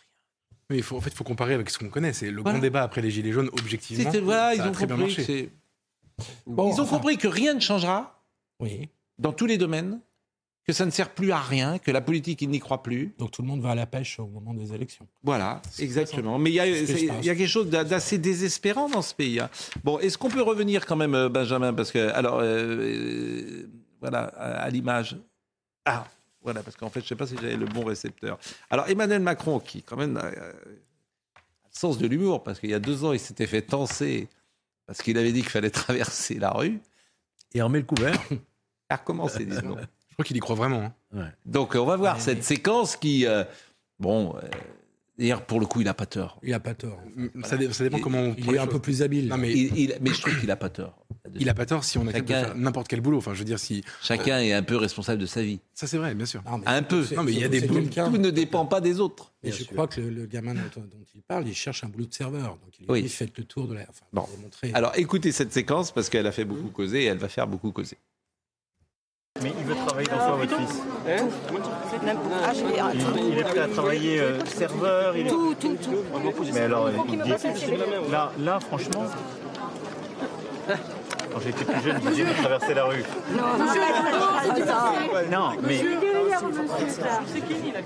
[0.70, 2.12] Mais il faut, en fait, il faut comparer avec ce qu'on connaît.
[2.14, 2.52] C'est le Voilà.
[2.58, 4.10] grand débat après les Gilets jaunes, objectivement.
[4.22, 4.86] Voilà, ils ont compris.
[4.86, 5.22] que marché.
[5.24, 5.50] c'est-
[6.46, 8.22] Bon, ils ont enfin, compris que rien ne changera
[8.60, 8.88] Oui.
[9.18, 10.00] dans tous les domaines,
[10.66, 13.14] que ça ne sert plus à rien, que la politique ils n'y croient plus.
[13.18, 15.06] Donc tout le monde va à la pêche au moment des élections.
[15.22, 16.38] Voilà, exactement.
[16.38, 19.40] Mais il y, a, il y quelque chose d'a- d'assez désespérant dans ce pays.
[19.40, 19.50] hein.
[19.84, 23.66] Bon, est-ce qu'on peut revenir quand même, euh, Benjamin Parce que, alors, euh, euh,
[24.00, 25.16] voilà, à, l'image.
[25.84, 26.06] Ah,
[26.42, 28.38] voilà, parce qu'en fait, je ne sais pas si j'avais le bon récepteur.
[28.70, 30.78] Alors, Emmanuel Macron, qui quand même a, a le
[31.70, 34.28] sens de l'humour, parce qu'il y a deux ans, il s'était fait tenser
[34.86, 36.80] parce qu'il avait dit qu'il fallait traverser la rue.
[37.54, 38.18] Et on met le couvert.
[38.90, 39.76] A recommencé, disons.
[40.14, 40.92] Je crois qu'il y croit vraiment.
[41.16, 41.28] hein.
[41.44, 43.42] Donc, on va voir cette séquence qui, euh,
[43.98, 44.40] bon, euh,
[45.18, 46.38] d'ailleurs, pour le coup, il n'a pas tort.
[46.44, 47.00] Il a pas tort.
[47.42, 48.72] Ça, dé- ça dépend Il- comment on Il est un choses.
[48.74, 49.26] peu plus habile.
[49.26, 51.04] Non, mais Il- il- mais je trouve qu'il n'a pas tort.
[51.36, 53.18] il a pas tort si on accepte de Chacun- faire n'importe quel boulot.
[53.18, 53.82] Enfin, je veux dire, si.
[54.02, 55.58] Chacun est un peu responsable de sa vie.
[55.72, 56.42] Ça, c'est vrai, bien sûr.
[56.48, 57.04] Non, Un peu.
[57.16, 59.32] Non, mais il y a des boulots- Tout ne dépend pas des autres.
[59.42, 59.72] Mais Bien je sûr.
[59.72, 62.50] crois que le, le gamin dont, dont il parle, il cherche un boulot de serveur.
[62.62, 63.08] Donc il Oui.
[63.08, 63.80] faites le tour de la.
[63.82, 64.26] Enfin, Bon.
[64.74, 67.72] Alors écoutez cette séquence parce qu'elle a fait beaucoup causer et elle va faire beaucoup
[67.72, 67.98] causer.
[69.44, 70.82] Mais il veut travailler dans quoi, votre fils
[72.94, 75.28] il, il est prêt à travailler euh, serveur il est...
[75.28, 76.02] Tout, tout, tout.
[76.54, 77.30] Mais alors, il dit...
[78.10, 79.04] Là, là, franchement...
[81.34, 83.04] Quand j'étais plus jeune, je disais de traverser la rue.
[85.30, 85.82] Non, mais...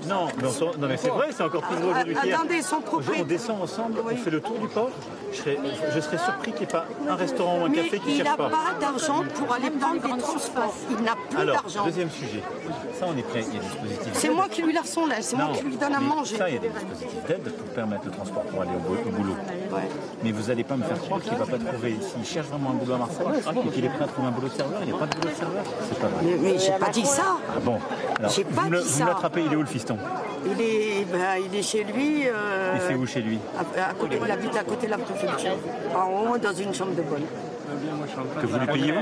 [0.07, 2.31] Non, mais, on non, mais c'est vrai, c'est encore plus vrai aujourd'hui.
[2.33, 4.89] Attendez, son Aujourd'hui, on descend ensemble, on fait le tour du port.
[5.31, 5.57] Je serais,
[5.93, 8.11] je serais surpris qu'il n'y ait pas un restaurant ou un Mais café qui ne
[8.11, 8.75] il n'a cherche pas, pas.
[8.79, 10.73] d'argent pour aller prendre des transports.
[10.89, 11.85] Il n'a plus Alors, d'argent.
[11.85, 12.41] deuxième sujet.
[12.99, 14.13] Ça, on est prêt, il y a des dispositifs.
[14.13, 16.37] C'est moi qui lui son lait, c'est moi qui lui donne à manger.
[16.37, 19.01] Ça, il y a des dispositifs d'aide pour permettre le transport pour aller au, boulot-
[19.07, 19.35] au boulot.
[20.23, 22.71] Mais vous n'allez pas me faire croire qu'il ne va pas trouver, s'il cherche vraiment
[22.71, 24.79] un boulot à Marseille, et qu'il est prêt à trouver un boulot de serveur.
[24.81, 25.63] Il n'y a pas de boulot de serveur.
[25.87, 26.21] C'est pas vrai.
[26.23, 27.37] Mais, mais j'ai pas dit ça.
[27.55, 27.77] Ah bon
[28.19, 29.97] Alors, J'ai pas vous, le- dit vous l'attrapez, il est où le fiston?
[30.45, 31.19] Il est, ben,
[31.51, 32.23] il est chez lui.
[32.27, 33.39] euh, Il fait où chez lui?
[33.57, 35.55] à, à côté, il habite à côté de la préfecture.
[35.95, 37.23] En haut, dans une chambre de bonne.
[38.41, 38.99] Que vous lui payez vous?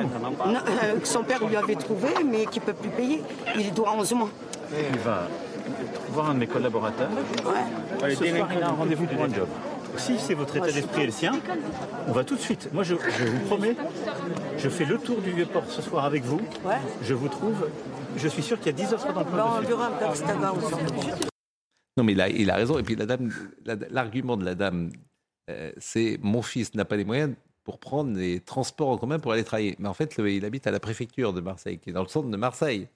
[0.51, 3.23] Non, euh, que son père lui avait trouvé, mais qu'il ne peut plus payer.
[3.55, 4.29] Il doit 11 mois.
[4.71, 5.21] Il va
[6.09, 7.09] voir un de mes collaborateurs.
[7.45, 8.15] Ouais.
[8.15, 9.47] Ce soir, il a un rendez-vous pour un job.
[9.97, 11.33] Si c'est votre état d'esprit et le sien,
[12.07, 12.69] on va tout de suite.
[12.73, 13.75] Moi, je, je vous promets,
[14.57, 16.41] je fais le tour du Vieux-Port ce soir avec vous.
[16.63, 16.75] Ouais.
[17.03, 17.69] Je vous trouve.
[18.15, 19.89] Je suis sûr qu'il y a 10 offres d'emploi on verra.
[21.97, 22.77] Non mais il a raison.
[22.77, 23.31] Et puis la dame,
[23.65, 24.91] la- l'argument de la dame,
[25.49, 29.31] euh, c'est mon fils n'a pas les moyens pour prendre les transports en commun pour
[29.31, 29.75] aller travailler.
[29.79, 32.07] Mais en fait, le- il habite à la préfecture de Marseille, qui est dans le
[32.07, 32.87] centre de Marseille.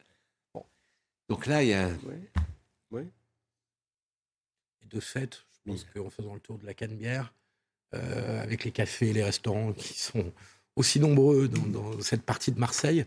[0.54, 0.64] Bon.
[1.30, 1.90] Donc là, il y a.
[4.84, 7.34] Et de fait, pense qu'en faisant le tour de la Canebière,
[7.94, 10.32] euh, avec les cafés et les restaurants qui sont
[10.76, 13.06] aussi nombreux dans, cette partie de Marseille,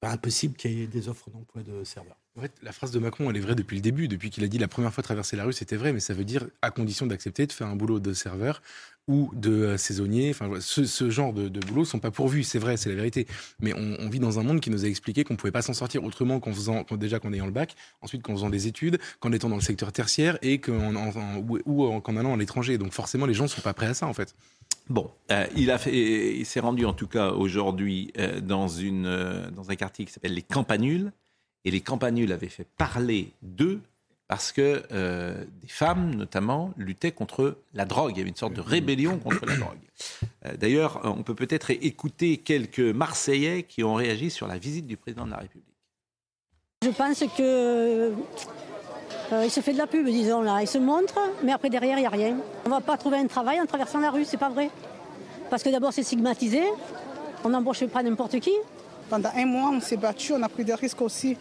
[0.00, 2.16] pas impossible qu'il y ait des offres d'emploi de serveurs.
[2.36, 4.08] En fait, la phrase de Macron, elle est vraie depuis le début.
[4.08, 6.24] Depuis qu'il a dit la première fois traverser la rue, c'était vrai, mais ça veut
[6.24, 8.62] dire à condition d'accepter de faire un boulot de serveur
[9.08, 10.30] ou de euh, saisonnier.
[10.30, 13.26] Enfin, ce, genre de, de boulots sont pas pourvus, c'est vrai, c'est la vérité.
[13.60, 16.04] Mais on, vit dans un monde qui nous a expliqué qu'on pouvait pas s'en sortir
[16.04, 19.32] autrement qu'en faisant, qu'en- déjà qu'en ayant le bac, ensuite qu'en faisant des études, qu'en
[19.32, 22.36] étant dans le secteur tertiaire et qu'en, en- en- ou, ou en- qu'en allant à
[22.36, 22.78] l'étranger.
[22.78, 24.34] Donc forcément, les gens sont pas prêts à ça, en fait.
[24.88, 30.04] Bon, euh, il, il s'est rendu en tout cas aujourd'hui euh, dans, dans un quartier
[30.04, 31.12] qui s'appelle les Campanules.
[31.64, 33.80] Et les Campanules avaient fait parler d'eux
[34.32, 38.12] parce que euh, des femmes, notamment, luttaient contre la drogue.
[38.14, 39.76] Il y avait une sorte de rébellion contre la drogue.
[40.46, 44.86] Euh, D'ailleurs, euh, on peut peut-être écouter quelques Marseillais qui ont réagi sur la visite
[44.86, 45.76] du président de la République.
[46.82, 48.10] Je pense que
[49.32, 50.62] euh, il se fait de la pub, disons là.
[50.62, 52.38] Il se montre, mais après derrière, il n'y a rien.
[52.64, 54.70] On ne va pas trouver un travail en traversant la rue, c'est pas vrai.
[55.50, 56.62] Parce que d'abord, c'est stigmatisé.
[57.44, 58.54] On n'embauche pas n'importe qui.
[59.10, 61.36] Pendant un mois, on s'est battu, on a pris des risques aussi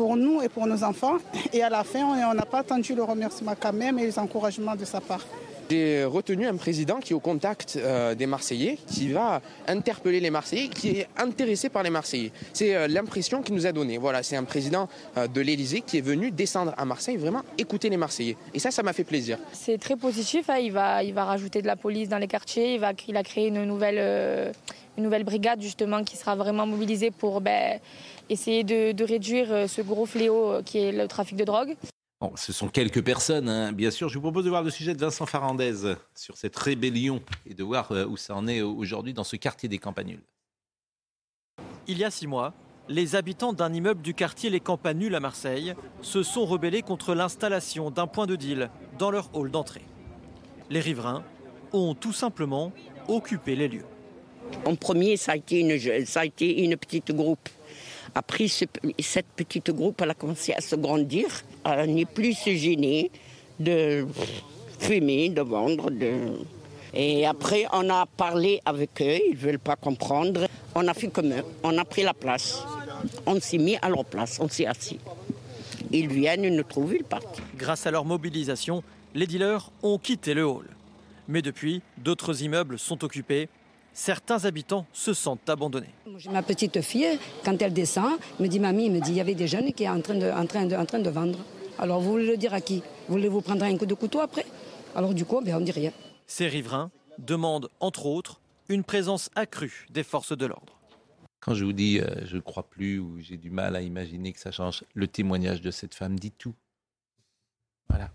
[0.00, 1.18] pour nous et pour nos enfants.
[1.52, 4.74] Et à la fin, on n'a pas attendu le remerciement quand même et les encouragements
[4.74, 5.26] de sa part.
[5.68, 10.30] J'ai retenu un président qui est au contact euh, des Marseillais, qui va interpeller les
[10.30, 12.32] Marseillais, qui est intéressé par les Marseillais.
[12.54, 13.98] C'est euh, l'impression qu'il nous a donnée.
[13.98, 17.90] Voilà, c'est un président euh, de l'Élysée qui est venu descendre à Marseille, vraiment écouter
[17.90, 18.36] les Marseillais.
[18.54, 19.36] Et ça, ça m'a fait plaisir.
[19.52, 20.48] C'est très positif.
[20.48, 20.56] hein.
[20.60, 22.74] Il, va, il va rajouter de la police dans les quartiers.
[22.76, 24.50] Il, va, il a créé une nouvelle, euh,
[24.96, 27.78] une nouvelle brigade justement qui sera vraiment mobilisée pour ben,
[28.30, 31.76] essayer de, de réduire euh, ce gros fléau euh, qui est le trafic de drogue.
[32.20, 34.08] Bon, ce sont quelques personnes, hein, bien sûr.
[34.08, 37.64] Je vous propose de voir le sujet de Vincent Farandez sur cette rébellion et de
[37.64, 40.22] voir euh, où ça en est aujourd'hui dans ce quartier des Campanules.
[41.86, 42.54] Il y a six mois,
[42.88, 47.90] les habitants d'un immeuble du quartier Les Campanules à Marseille se sont rebellés contre l'installation
[47.90, 49.84] d'un point de deal dans leur hall d'entrée.
[50.68, 51.24] Les riverains
[51.72, 52.72] ont tout simplement
[53.08, 53.86] occupé les lieux.
[54.64, 57.48] En premier, ça a été une, ça a été une petite groupe.
[58.14, 58.64] Après, ce-
[58.98, 61.26] cette petite groupe, elle a commencé à se grandir.
[61.64, 63.10] Elle n'est plus se gêner
[63.58, 64.06] de
[64.78, 65.90] fumer, de vendre.
[65.90, 66.12] De...
[66.94, 70.46] Et après, on a parlé avec eux, ils ne veulent pas comprendre.
[70.74, 72.62] On a fait comme eux, on a pris la place.
[73.26, 74.98] On s'est mis à leur place, on s'est assis.
[75.92, 77.40] Ils viennent, ils nous trouvent, ils partent.
[77.56, 78.82] Grâce à leur mobilisation,
[79.14, 80.66] les dealers ont quitté le hall.
[81.28, 83.48] Mais depuis, d'autres immeubles sont occupés.
[83.92, 85.92] Certains habitants se sentent abandonnés.
[86.16, 89.20] J'ai ma petite fille, quand elle descend, me dit Mamie, il me dit il y
[89.20, 91.38] avait des jeunes qui sont en train de, en train de, en train de vendre.
[91.78, 92.82] Alors vous voulez le dire à qui?
[93.08, 94.44] Voulez-vous prendre un coup de couteau après?
[94.94, 95.92] Alors du coup, ben, on dit rien.
[96.26, 100.78] Ces riverains demandent, entre autres, une présence accrue des forces de l'ordre.
[101.40, 104.32] Quand je vous dis euh, je ne crois plus ou j'ai du mal à imaginer
[104.32, 106.54] que ça change, le témoignage de cette femme dit tout.
[107.88, 108.10] Voilà.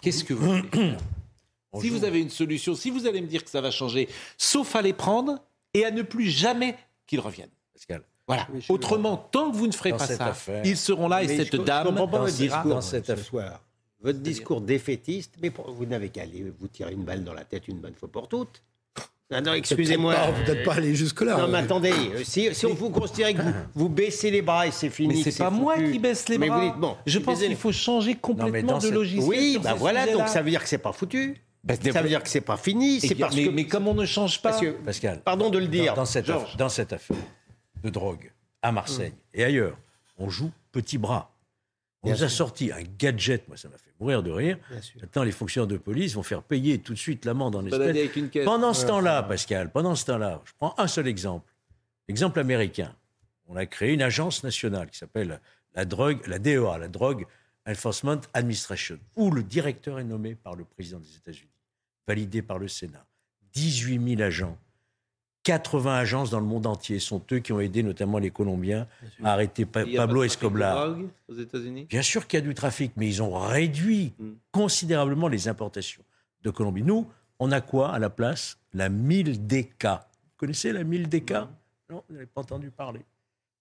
[0.00, 0.98] Qu'est-ce que vous voulez faire?
[1.80, 4.76] Si vous avez une solution, si vous allez me dire que ça va changer, sauf
[4.76, 5.38] à les prendre
[5.74, 7.48] et à ne plus jamais qu'ils reviennent.
[7.74, 8.02] Pascal.
[8.28, 8.46] Voilà.
[8.68, 11.26] Autrement, tant que vous ne ferez Dans pas cette ça, affaire- ils seront là et
[11.26, 13.60] Mais cette je, je dame comprends pas votre dira- discours ce soir.
[14.00, 17.44] Votre discours défaitiste, mais pour- vous n'avez qu'à aller vous tirer une balle dans la
[17.44, 18.62] tête une bonne fois pour toutes.
[19.34, 20.14] Ah non, excusez-moi.
[20.14, 21.38] Peut-être pas- peut-être pas aller jusque-là.
[21.38, 24.66] Non, mais attendez, euh, si, si on vous considère que vous, vous baissez les bras
[24.66, 25.14] et c'est fini.
[25.24, 26.58] Mais c'est pas moi qui baisse les Mais bras.
[26.60, 29.24] vous dites, bon, je pense qu'il faut changer complètement dans de cette- logiciel.
[29.26, 31.40] Oui, bah voilà, donc ça veut dire que c'est pas foutu.
[31.64, 33.00] Bah, ça veut dire que c'est pas fini.
[33.00, 33.50] C'est parce mais- que.
[33.50, 34.58] Mais comme on ne change pas.
[34.58, 35.20] Que- Pascal.
[35.22, 35.94] Pardon de le dire.
[35.94, 37.16] Dans, dans cette, affaire, dans cette affaire
[37.84, 39.76] de drogue à Marseille et ailleurs,
[40.18, 41.28] on joue petit bras.
[42.02, 42.36] On Bien nous a sûr.
[42.38, 44.58] sorti un gadget, moi ça m'a fait mourir de rire.
[45.00, 48.44] Maintenant, les fonctionnaires de police vont faire payer tout de suite l'amende en espèces.
[48.44, 51.48] Pendant ce temps-là, Pascal, pendant ce temps-là, je prends un seul exemple.
[52.08, 52.92] Exemple américain.
[53.46, 55.38] On a créé une agence nationale qui s'appelle
[55.76, 57.24] la drogue, la DEA, la Drug
[57.68, 61.48] Enforcement Administration, où le directeur est nommé par le président des États-Unis,
[62.06, 63.04] validé par le Sénat.
[63.54, 64.56] 18 000 agents.
[65.44, 68.86] 80 agences dans le monde entier sont eux qui ont aidé notamment les Colombiens
[69.24, 70.96] à arrêter Pa- Pablo Escobar.
[71.28, 71.34] aux
[71.88, 74.12] Bien sûr qu'il y a du trafic, mais ils ont réduit
[74.52, 76.04] considérablement les importations
[76.42, 76.84] de Colombie.
[76.84, 77.08] Nous,
[77.40, 78.56] on a quoi à la place?
[78.72, 79.84] La 1000DK.
[79.98, 81.48] Vous connaissez la 1000DK
[81.90, 83.00] Non, vous n'avez pas entendu parler.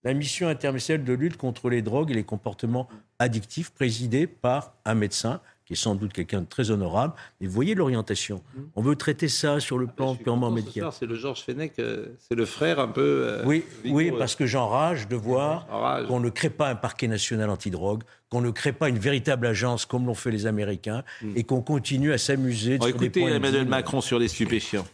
[0.03, 4.93] La mission interministérielle de lutte contre les drogues et les comportements addictifs, présidée par un
[4.95, 7.13] médecin qui est sans doute quelqu'un de très honorable.
[7.39, 8.41] Mais vous voyez l'orientation.
[8.75, 10.89] On veut traiter ça sur le plan purement médical.
[10.91, 13.01] c'est le Georges Fenech, euh, c'est le frère un peu.
[13.27, 14.19] euh, Oui, oui, vigoureux.
[14.19, 15.67] parce que j'enrage de voir
[16.07, 19.85] qu'on ne crée pas un parquet national antidrogue, qu'on ne crée pas une véritable agence
[19.85, 21.03] comme l'ont fait les Américains,
[21.35, 23.67] et qu'on continue à s'amuser des écoutez points Emmanuel.
[23.67, 24.85] Macron sur les stupéfiants.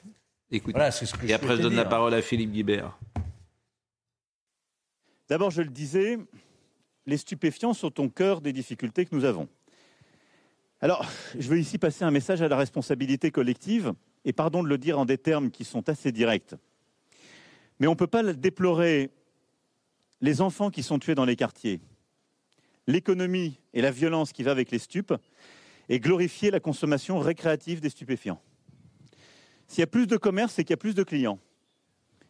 [0.52, 0.74] Écoutez.
[0.74, 2.98] Voilà, c'est ce que Et je après, je donne la parole à Philippe Guibert.
[5.30, 6.18] D'abord, je le disais,
[7.06, 9.48] les stupéfiants sont au cœur des difficultés que nous avons.
[10.80, 13.94] Alors, je veux ici passer un message à la responsabilité collective,
[14.26, 16.54] et pardon de le dire en des termes qui sont assez directs.
[17.80, 19.10] Mais on ne peut pas déplorer
[20.22, 21.82] les enfants qui sont tués dans les quartiers,
[22.86, 25.14] l'économie et la violence qui va avec les stupes,
[25.90, 28.42] et glorifier la consommation récréative des stupéfiants.
[29.68, 31.40] S'il y a plus de commerce, c'est qu'il y a plus de clients.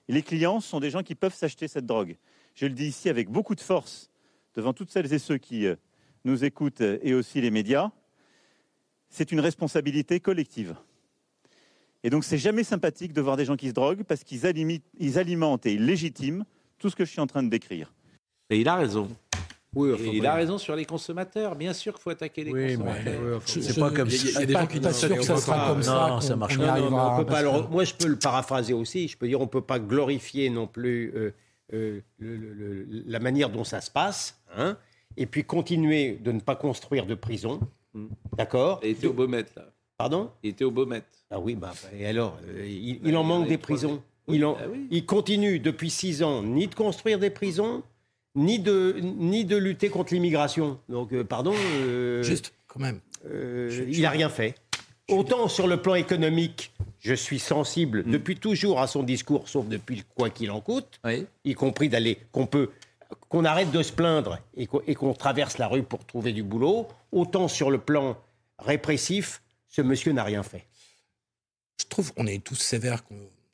[0.08, 2.16] Et les clients sont des gens qui peuvent s'acheter cette drogue.
[2.56, 4.10] Je le dis ici avec beaucoup de force
[4.56, 5.76] devant toutes celles et ceux qui euh,
[6.24, 7.92] nous écoutent euh, et aussi les médias.
[9.10, 10.76] C'est une responsabilité collective.
[12.04, 14.42] Et donc, c'est jamais sympathique de voir des gens qui se droguent parce qu'ils
[15.00, 16.44] ils alimentent et ils légitiment
[16.78, 17.94] tout ce que je suis en train de décrire.
[18.50, 19.10] Et il a raison.
[19.76, 21.56] Oui, il a raison sur les consommateurs.
[21.56, 23.42] Bien sûr qu'il faut attaquer les Oui, consommateurs.
[23.56, 24.80] mais c'est pas comme il y a- si- il y a des pas- gens qui
[24.80, 27.68] pas disent sûr que ça sera pas- comme ça non, ça marche pas.
[27.70, 29.08] Moi, je peux le paraphraser aussi.
[29.08, 31.32] Je peux dire on ne peut pas glorifier non plus euh,
[31.74, 34.78] euh, le- le- le- la manière dont ça se passe, hein,
[35.18, 37.60] et puis continuer de ne pas construire de prison.
[38.38, 39.66] D'accord Il était au Beaumet, là.
[39.98, 40.30] Pardon?
[40.44, 41.02] Il était au Beaumet.
[41.32, 43.58] Ah oui, bah, et alors euh, Il, il Bah, en il manque en a des
[43.58, 44.02] prisons.
[44.30, 44.88] Il, en- oui.
[44.92, 47.82] il continue depuis six ans ni de construire des prisons,
[48.36, 50.80] ni de, ni de lutter contre l'immigration.
[50.90, 51.54] Donc, euh, pardon.
[51.56, 53.00] euh, Juste, quand même.
[53.26, 54.56] euh, il n'a rien fait.
[55.10, 58.12] Autant sur le plan économique, je suis sensible Mm.
[58.12, 61.00] depuis toujours à son discours, sauf depuis le quoi qu'il en coûte,
[61.46, 62.70] y compris d'aller qu'on peut
[63.30, 66.44] qu'on arrête de se plaindre et qu'on et qu'on traverse la rue pour trouver du
[66.44, 66.88] boulot.
[67.14, 68.18] Autant sur le plan
[68.60, 70.66] répressif, ce monsieur n'a rien fait.
[71.80, 73.04] Je trouve qu'on est tous sévères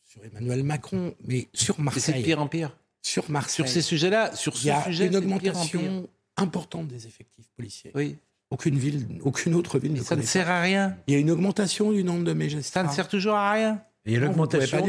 [0.05, 2.21] sur Emmanuel Macron, mais sur c'est Marseille.
[2.21, 2.77] de pire en pire.
[3.01, 3.55] Sur Marseille.
[3.55, 6.09] Sur ces sujets-là, sur ce il y a sujet, une c'est pire augmentation pire.
[6.37, 7.91] importante des effectifs policiers.
[7.95, 8.17] Oui.
[8.49, 10.95] Aucune ville, aucune autre ville ne ça ne sert à rien.
[11.07, 12.83] Il y a une augmentation du nombre de magistrats.
[12.83, 13.83] Ça ne sert toujours à rien.
[14.05, 14.19] Il y a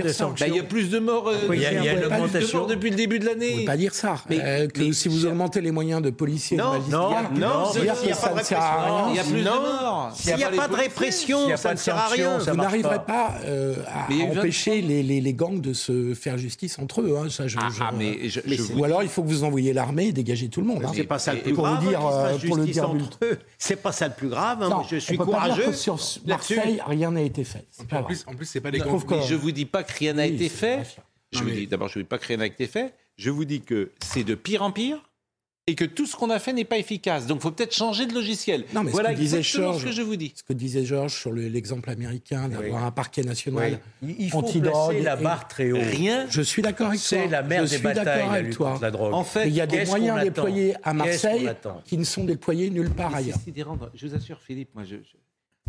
[0.02, 0.34] des sanctions.
[0.40, 1.28] Bah, il y a plus de morts.
[1.28, 2.66] euh, Il y a- il une augmentation.
[2.66, 3.64] depuis le début de Vous ne pouvez l'année.
[3.64, 4.16] pas dire ça.
[4.28, 7.66] Mais- Euh, que mais si vous augmentez les moyens de policiers et Non, non, non,
[7.72, 9.04] que s'il y a ça pas ne de sert à répression.
[9.04, 9.10] rien.
[9.10, 10.10] Il y a plus de morts.
[10.16, 12.38] S'il n'y a, pas de répression, ça ne sert à rien.
[12.38, 13.34] Vous n'arriverez pas.
[13.44, 17.14] euh, à il empêcher les, gangs de se faire justice entre eux.
[17.16, 17.28] hein.
[18.74, 20.82] Ou alors il faut que vous envoyiez l'armée et dégager tout le monde.
[20.84, 20.90] hein.
[20.92, 22.38] C'est pas ça le plus pour le grave.
[22.44, 23.38] pour le justice dire entre eux.
[23.58, 24.60] C'est pas ça le plus grave.
[24.64, 24.82] hein.
[24.90, 25.72] Je suis courageux.
[25.72, 25.98] sur.
[26.26, 27.64] Marseille, rien n'a été fait.
[27.92, 29.03] En plus, c'est pas les gangs.
[29.06, 30.76] Trouve Mais je vous dis pas que rien n'a Oui, été fait.
[30.76, 30.86] vrai.
[31.32, 32.94] Je Non, vous mais- dis d'abord, je ne dis pas que rien n'a été fait.
[33.16, 34.98] Je vous dis que c'est de pire en pire
[35.66, 37.26] et que tout ce qu'on a fait n'est pas efficace.
[37.26, 38.64] Donc, il faut peut-être changer de logiciel.
[38.74, 40.32] Non, mais voilà ce que disait Georges, ce que je vous dis.
[40.36, 44.42] ce que disait Georges sur le- l'exemple américain d'avoir un parquet national Il il faut
[44.42, 45.78] placer la barre très haut.
[45.80, 46.26] Rien.
[46.28, 47.08] Je suis d'accord avec toi.
[47.08, 48.78] C'est la mère Je des suis batailles, la avec toi.
[48.82, 49.14] la drogue.
[49.14, 51.48] En fait, il y a des moyens qu'on déployés à qu'on Marseille
[51.86, 53.38] qui ne sont déployés nulle part ailleurs.
[53.94, 55.16] Je vous assure, Philippe, moi, je, je-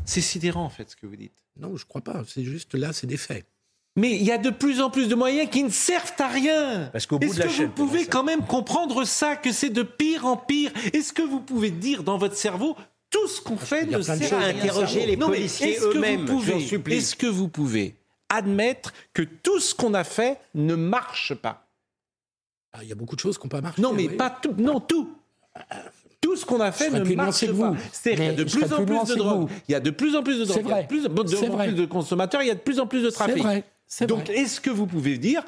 [0.06, 1.44] c'est sidérant en fait ce que vous dites.
[1.58, 2.24] Non, je crois pas.
[2.28, 3.46] C'est juste là, c'est des faits.
[3.98, 6.90] Mais il y a de plus en plus de moyens qui ne servent à rien.
[6.92, 9.54] Parce qu'au bout Est-ce de la que chaîne, vous pouvez quand même comprendre ça, que
[9.54, 10.72] c'est de pire en pire?
[10.94, 12.76] Est-ce que vous pouvez dire dans votre cerveau
[13.10, 14.44] tout ce qu'on fait il y a ne plein de sert choses.
[14.44, 14.58] à rien?
[14.64, 16.28] Interrogez les Non, mais policiers est-ce que vous eux-mêmes.
[16.92, 17.96] Est-ce que vous pouvez
[18.28, 21.66] admettre que tout ce qu'on a fait ne marche pas?
[22.74, 23.82] Ah, Il y a beaucoup de choses qui n'ont pas marché.
[23.82, 24.18] Non, mais oui.
[24.18, 24.54] pas tout.
[24.58, 25.16] Non, tout.
[26.26, 27.52] Tout ce qu'on a fait ne plus marche pas.
[27.52, 27.76] vous.
[27.92, 29.50] C'est-à-dire qu'il y a Mais de plus en plus de drogue.
[29.68, 30.66] Il y a de plus en plus de C'est drogue.
[30.66, 31.02] Il y a de plus,
[31.38, 32.42] C'est en plus de consommateurs.
[32.42, 33.44] Il y a de plus en plus de C'est trafic.
[33.44, 33.64] vrai.
[33.88, 35.44] C'est Donc, est-ce que vous pouvez dire,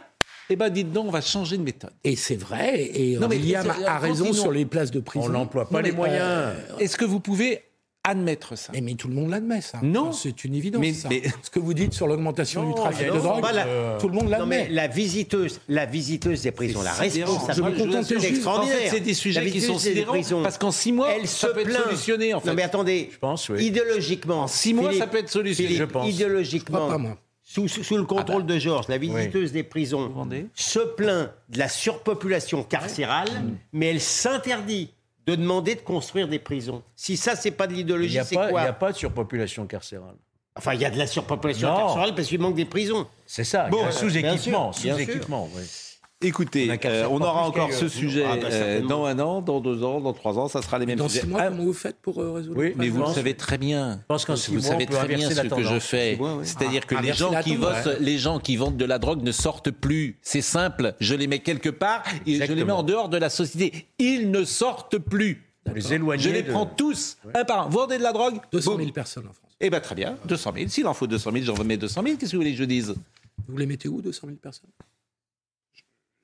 [0.49, 1.89] eh ben, dites donc, on va changer de méthode?
[2.03, 2.89] Et c'est vrai.
[2.93, 5.25] Et Non, mais William c'est- a raison sur les places de prison.
[5.25, 6.21] On n'emploie pas Non, les moyens.
[6.21, 7.63] euh, Est-ce que vous pouvez
[8.07, 9.79] admettre ça Mais, mais tout le monde l'admet, ça.
[9.83, 10.11] Non.
[10.11, 10.81] C'est une évidence.
[10.81, 11.09] Mais- ça.
[11.09, 14.13] mais- Ce que vous dites sur l'augmentation du trafic de drogue, la- euh, tout le
[14.15, 14.67] monde Non, mais l'admet.
[14.73, 17.83] la visiteuse, la visiteuse des prisons, la responsable, Je
[18.15, 18.77] Je c'est extraordinaire.
[18.77, 21.09] En fait, c'est des sujets qui sont visiteuse des sidérants prisons, parce qu'en six mois,
[21.13, 21.83] elle ça se peut être plaint.
[21.83, 22.33] solutionné.
[22.33, 22.47] En fait.
[22.49, 23.65] Non mais attendez, Je pense, oui.
[23.65, 25.67] idéologiquement, En six mois, Philippe- ça peut être solutionné.
[25.69, 26.05] Philippe, Je pense.
[26.07, 27.17] Je Idéologiquement, pas, moi.
[27.43, 30.11] sous, sous- sous le contrôle de Georges, la visiteuse des prisons
[30.53, 33.29] se plaint de la surpopulation carcérale,
[33.73, 34.91] mais elle s'interdit
[35.27, 36.81] de demander de construire des prisons.
[36.95, 38.91] Si ça, c'est pas de n'y l'idéologie, a, c'est pas- il y quoi a pas
[38.93, 40.15] de surpopulation carcérale.
[40.55, 41.77] Enfin, il y a de la surpopulation Non.
[41.77, 43.05] carcérale parce qu'il manque des prisons.
[43.25, 43.67] C'est ça.
[43.69, 44.71] Bon, sous-équipement.
[44.73, 45.61] Sous-équipement, oui.
[46.21, 49.61] Écoutez, On euh, on aura encore ce sujet Ah, bah, euh, dans un an, dans
[49.61, 51.21] deux ans, dans trois ans, ça sera les mêmes Dans sujets.
[51.21, 53.59] six mois, Ah, comment vous faites pour euh, résoudre Oui, mais vous le savez très
[53.59, 53.99] bien.
[54.01, 56.17] Je pense qu'en six vous mois, savez très bien ce que je fais.
[56.19, 56.29] Oui.
[56.41, 57.83] C'est-à-dire que Ah, les gens, qui tendance.
[57.85, 60.17] votent, les gens qui vendent de la drogue ne sortent plus.
[60.23, 60.95] C'est simple.
[60.99, 63.85] Je les mets quelque part et je les mets en dehors de la société.
[63.99, 65.43] Ils ne sortent plus.
[65.75, 67.69] Les éloigner Je les de- prends tous, un par un.
[67.69, 68.79] Vendez de la drogue 200 boum.
[68.81, 69.51] 000 personnes en France.
[69.59, 70.17] Eh bien, très bien.
[70.25, 70.67] 200 000.
[70.69, 72.15] S'il en faut 200 000, j'en remets 200 000.
[72.17, 72.95] Qu'est-ce que vous voulez que je dise?
[73.47, 74.69] Vous les mettez où, 200 000 personnes?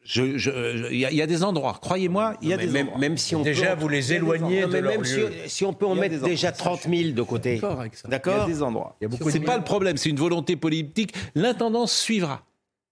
[0.06, 2.68] Je- je- il y, a- il y a des endroits, croyez-moi, il y a des
[2.68, 3.00] même, endroits.
[3.00, 5.32] même si on Déjà, peut, vous les éloignez de leur même si, lieu.
[5.48, 6.78] si on peut en mettre déjà endroits.
[6.78, 7.60] 30 000 de côté.
[7.60, 8.08] D'accord ça.
[8.36, 8.98] Il y a des endroits.
[9.30, 11.14] C'est pas le problème, c'est une volonté politique.
[11.36, 12.44] L'intendance suivra.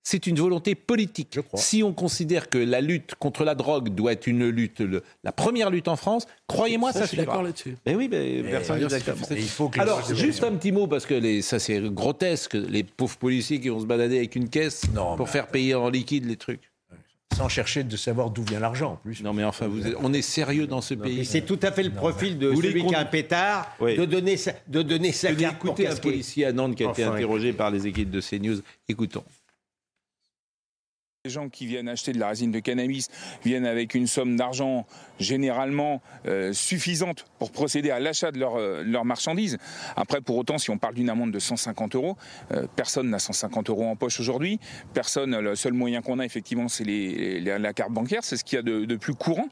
[0.04, 1.38] C'est une volonté politique.
[1.54, 5.32] Si on considère que la lutte contre la drogue doit être une lutte, le- la
[5.32, 7.78] première lutte en France, croyez-moi, ça, je suis d'accord là-dessus.
[7.86, 9.14] Mais oui, mais personne n'est d'accord.
[9.30, 12.82] il faut que Alors, juste un petit mot, parce que les, ça c'est grotesque, les
[12.84, 16.26] pauvres policiers qui vont se balader avec une caisse Non, pour faire payer en liquide
[16.26, 16.71] les trucs.
[17.36, 19.22] Sans chercher de savoir d'où vient l'argent en plus.
[19.24, 21.26] Non mais enfin, vous êtes- on est sérieux dans ce pays.
[21.26, 23.98] c'est tout à fait le profil de Vous celui qui a un pétard, Oui.
[23.98, 26.90] de donner sa, de donner sa carte pour écoutez un policier à Nantes qui a
[26.92, 28.62] été interrogé par les équipes de CNews.
[28.88, 29.24] Écoutons.
[31.24, 33.08] Les gens qui viennent acheter de la résine de cannabis
[33.46, 34.88] viennent avec une somme d'argent
[35.20, 39.60] généralement euh, suffisante pour procéder à l'achat de leur, euh, leur marchandise.
[39.96, 42.18] Après, pour autant, si on parle d'une amende de 150 euros,
[42.52, 44.60] euh, personne n'a 150 euros en poche aujourd'hui.
[44.96, 48.24] Personne, le seul moyen qu'on a effectivement, c'est la carte bancaire.
[48.24, 49.48] C'est ce qu'il y a de plus courant.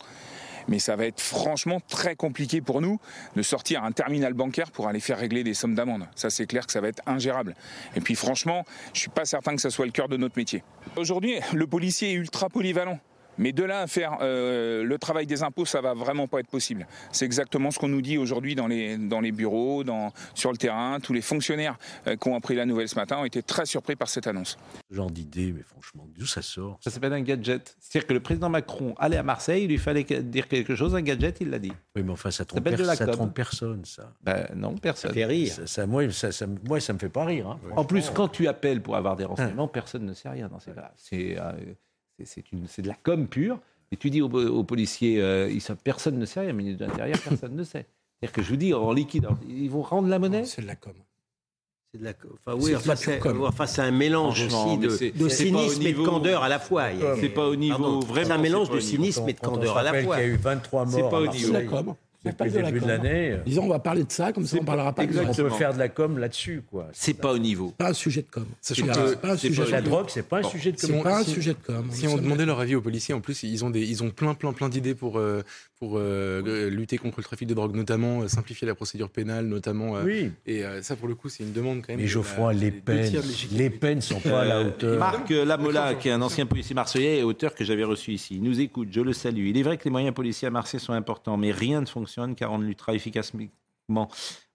[0.68, 2.99] Mais ça va être franchement très compliqué pour nous
[3.36, 6.07] de sortir un terminal bancaire pour aller faire régler des sommes d'amende.
[6.16, 7.55] Ça, c'est clair que ça va être ingérable.
[7.95, 10.64] Et puis, franchement, je suis pas certain que ça soit le cœur de notre métier.
[10.95, 12.99] Aujourd'hui, le policier est ultra polyvalent.
[13.40, 16.50] Mais de là à faire euh, le travail des impôts, ça va vraiment pas être
[16.50, 16.86] possible.
[17.12, 20.58] C'est exactement ce qu'on nous dit aujourd'hui dans les, dans les bureaux, dans, sur le
[20.58, 21.00] terrain.
[21.00, 21.78] Tous les fonctionnaires
[22.08, 24.58] euh, qui ont appris la nouvelle ce matin ont été très surpris par cette annonce.
[24.92, 27.76] Ce genre d'idée, mais franchement, d'où ça sort Ça s'appelle un gadget.
[27.80, 31.02] C'est-à-dire que le président Macron allait à Marseille, il lui fallait dire quelque chose, un
[31.02, 31.72] gadget, il l'a dit.
[31.96, 33.14] Oui, mais enfin, ça trompe, s'appelle de per- la ça com.
[33.14, 34.12] trompe personne, ça.
[34.22, 35.10] Ben non, personne.
[35.12, 35.54] Ça fait rire.
[35.54, 37.48] Ça, ça- moi, ça, ça, moi, ça me fait pas rire.
[37.48, 37.60] hein.
[37.78, 40.72] En plus, quand tu appelles pour avoir des renseignements, personne ne sait rien dans ces
[40.72, 40.92] cas-là.
[40.98, 41.54] C'est euh,
[42.20, 43.60] c'est- c'est une- c'est de la com pure.
[43.92, 47.20] Et tu dis aux, aux policiers, euh, ils savent, personne ne sait rien, mais derrière,
[47.20, 47.86] personne ne sait.
[48.20, 50.76] C'est-à-dire que je vous dis, en liquide, ils vont rendre la monnaie C'est de la
[50.76, 50.94] com.
[51.92, 53.42] C'est de la, enfin, C'est oui, de enfin, c'est com.
[53.48, 56.50] enfin, c'est un mélange aussi de, c'est- de c'est pas cynisme et de candeur à
[56.50, 56.92] la fois.
[56.92, 58.02] Il C'est pas au niveau.
[58.14, 60.18] C'est un mélange c'est pas de cynisme et de candeur à la fois.
[60.18, 61.38] qu'il y a eu 23 C'est morts pas à au niveau.
[61.40, 61.96] C'est de la com.
[62.26, 62.90] C'est pas depuis de le début de com.
[62.90, 63.38] l'année.
[63.46, 65.50] Disons, on va parler de ça, comme ça on parlera pas de On Exactement.
[65.50, 66.88] peut faire de la com là-dessus, quoi.
[66.92, 67.74] C'est pas au niveau.
[67.78, 68.46] Pas un sujet de com.
[68.60, 69.90] Sachant C'est que pas- pas un sujet de La com.
[69.90, 71.88] drogue, c'est pas un sujet de on- pas un si- sujet de com.
[71.92, 74.34] Si on demandait leur avis aux policiers, en plus, ils ont, des, ils ont plein,
[74.34, 75.44] plein, plein d'idées pour, euh,
[75.80, 79.96] pour euh, lutter contre le trafic de drogue, notamment euh, simplifier la procédure pénale, notamment.
[79.96, 80.32] euh, Oui.
[80.46, 82.02] Et euh, ça, pour le coup, c'est une demande quand même.
[82.02, 83.22] Mais Geoffroy, la- les peines,
[83.54, 85.00] les peines sont pas à la hauteur.
[85.00, 88.44] Marc Lamola, qui est un ancien policier marseillais et auteur que j'avais reçu ici, il
[88.44, 89.48] nous écoute, je le salue.
[89.48, 92.36] Il est vrai que les moyens policiers à Marseille sont importants, mais rien ne fonctionne
[92.36, 93.48] car on ne luttera efficacement,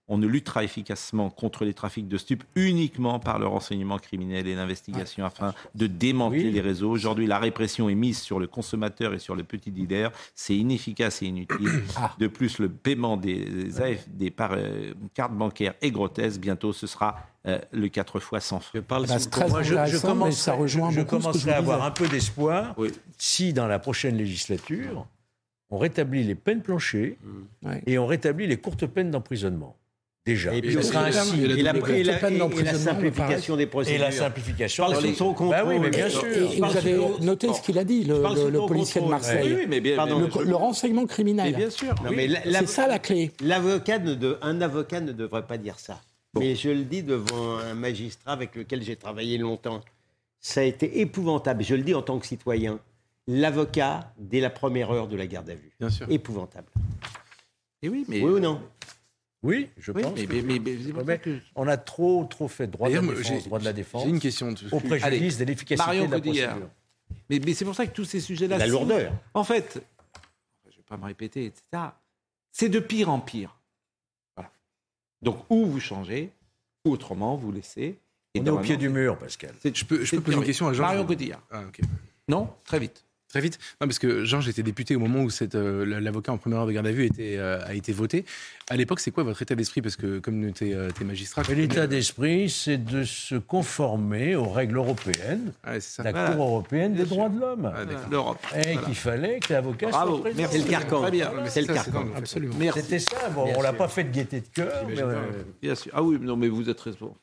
[0.07, 4.53] on ne luttera efficacement contre les trafics de stupes uniquement par le renseignement criminel et
[4.55, 6.51] l'investigation afin de démanteler Oui.
[6.51, 6.91] les réseaux.
[6.91, 10.11] Aujourd'hui, la répression est mise sur le consommateur et sur le petit dealer.
[10.35, 11.81] C'est inefficace et inutile.
[12.19, 16.39] De plus, le paiement des AFD par euh, carte bancaire est grotesque.
[16.39, 18.79] Bientôt, ce sera euh, le 4 fois sans frais.
[18.79, 20.99] Je parle Bah, sous- c'est très Moi, je, je intéressant, mais commencerai, ça rejoint je,
[20.99, 22.89] je commencerai à avoir un peu d'espoir Oui.
[23.17, 25.07] si dans la prochaine législature,
[25.71, 27.17] on rétablit les peines planchées
[27.63, 27.81] Ouais.
[27.87, 29.75] et on rétablit les courtes peines d'emprisonnement.
[30.25, 30.55] Déjà.
[30.55, 33.67] Et puis Ce aussi, sera un et la, et la- et et simplification des Et
[33.67, 34.01] procédures.
[34.01, 34.85] la simplification.
[34.89, 35.49] Parle sous ton contrôle.
[35.51, 36.25] Bah oui, mais bien Et- sûr.
[36.25, 39.05] Et, et vous avez noté ce qu'il a dit, le, policier de.
[39.07, 39.43] Marseille.
[39.45, 40.17] Oui, oui, mais bien, Pardon.
[40.19, 41.51] Le, je- le renseignement criminel.
[41.51, 41.93] mais bien sûr.
[42.03, 42.15] Non, oui.
[42.15, 43.31] mais la- la- C'est ça la clé.
[43.43, 46.01] L'avocat ne de- un avocat ne devrait pas dire ça.
[46.39, 49.81] Mais je le dis devant un magistrat avec lequel j'ai travaillé longtemps.
[50.41, 51.63] Ça a été épouvantable.
[51.63, 52.79] Je le dis en tant que citoyen.
[53.27, 55.71] L'avocat, dès la première heure de la garde à vue.
[55.79, 56.07] Bien sûr.
[56.09, 56.67] Épouvantable.
[57.83, 58.59] Et oui, mais Oui ou non?
[59.45, 60.13] Oui, je Oui, pense.
[60.15, 62.67] mais- que- mais- mais- mais c'est pour ça Mais que- On a trop, trop fait
[62.67, 64.53] droit de la défense, droit de la défense, une question.
[64.71, 66.49] au préjudice Allez, de l'efficacité Marion de la Cotillard.
[66.57, 66.69] procédure.
[67.29, 68.57] Mais, mais c'est pour ça que tous ces sujets-là.
[68.57, 69.13] La lourdeur.
[69.35, 69.79] En fait,
[70.65, 71.63] je ne vais pas me répéter, etc.
[72.51, 73.55] C'est de pire en pire.
[74.35, 74.51] Voilà.
[75.21, 76.31] Donc, ou vous changez,
[76.83, 77.99] ou autrement, vous laissez.
[78.33, 79.53] Et On est au pied du mur, Pascal.
[79.63, 81.41] Je peux, je c'est peux poser une question à Georges Marion Cotillard.
[81.51, 81.81] Ah, ok.
[82.27, 83.04] Non Très vite.
[83.35, 83.59] Très vite.
[83.81, 86.67] Non, parce que Georges était député au moment où cette, euh, l'avocat en première heure
[86.67, 88.23] de garde à vue était, euh, a été voté.
[88.69, 89.81] À l'époque, c'est quoi votre état d'esprit?
[89.81, 91.41] Parce que comme tu es, magistrat.
[91.49, 96.03] Et L'état d'esprit, c'est de se conformer aux règles européennes, ça.
[96.03, 96.29] la Voilà.
[96.31, 97.69] Cour européenne des droits de l'homme.
[97.75, 97.81] Ah.
[98.09, 98.39] L'Europe.
[98.55, 98.81] Et Voilà.
[98.83, 100.19] qu'il fallait que l'avocat soit Bravo.
[100.19, 100.37] présent.
[100.37, 100.57] Merci.
[100.57, 101.01] C'est le carcan.
[101.01, 101.31] Très bien.
[101.43, 102.05] mais C'est le carcan.
[102.15, 102.55] Absolument.
[102.73, 103.27] C'était ça.
[103.35, 104.85] Bon, on l'a pas fait de gaieté de cœur.
[104.87, 105.19] mais, euh.
[105.61, 105.91] Bien sûr.
[105.93, 107.19] Ah oui, non, mais vous êtes responsable.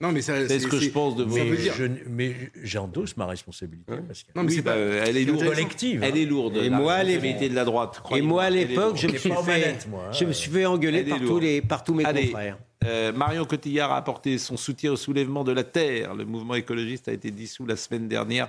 [0.00, 1.36] Non, mais ça, C'est ce que je pense de vous.
[1.36, 3.92] mais je- mais j'endosse ma responsabilité.
[4.08, 4.32] Pascal.
[4.36, 4.78] Non, mais Oui, c'est bah, pas.
[4.78, 5.46] elle est lourde.
[5.46, 6.06] collective, hein.
[6.08, 6.56] Elle est lourde.
[6.56, 8.02] Et moi, responsabilité de la droite.
[8.14, 10.10] Et moi, à est l'époque, je me suis fait, hein.
[10.12, 12.58] je me suis fait engueuler est par tous, les, par tous mes confrères.
[12.84, 16.14] euh, Marion Cotillard a apporté son soutien au soulèvement de la terre.
[16.14, 18.48] Le mouvement écologiste a été dissous la semaine dernière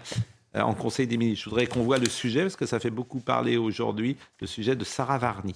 [0.55, 1.45] euh, en Conseil des ministres.
[1.45, 4.75] Je voudrais qu'on voit le sujet parce que ça fait beaucoup parler aujourd'hui, le sujet
[4.75, 5.55] de Sarah Varny.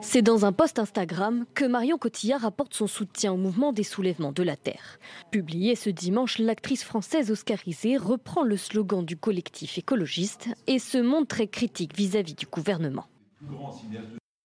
[0.00, 4.32] C'est dans un post Instagram que Marion Cotillard apporte son soutien au mouvement des soulèvements
[4.32, 4.98] de la Terre.
[5.30, 11.28] Publié ce dimanche, l'actrice française oscarisée reprend le slogan du collectif écologiste et se montre
[11.28, 13.06] très critique vis-à-vis du gouvernement.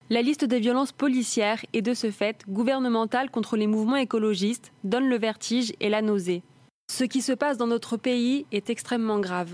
[0.09, 5.09] La liste des violences policières et de ce fait gouvernementales contre les mouvements écologistes donne
[5.09, 6.43] le vertige et la nausée.
[6.89, 9.51] Ce qui se passe dans notre pays est extrêmement grave.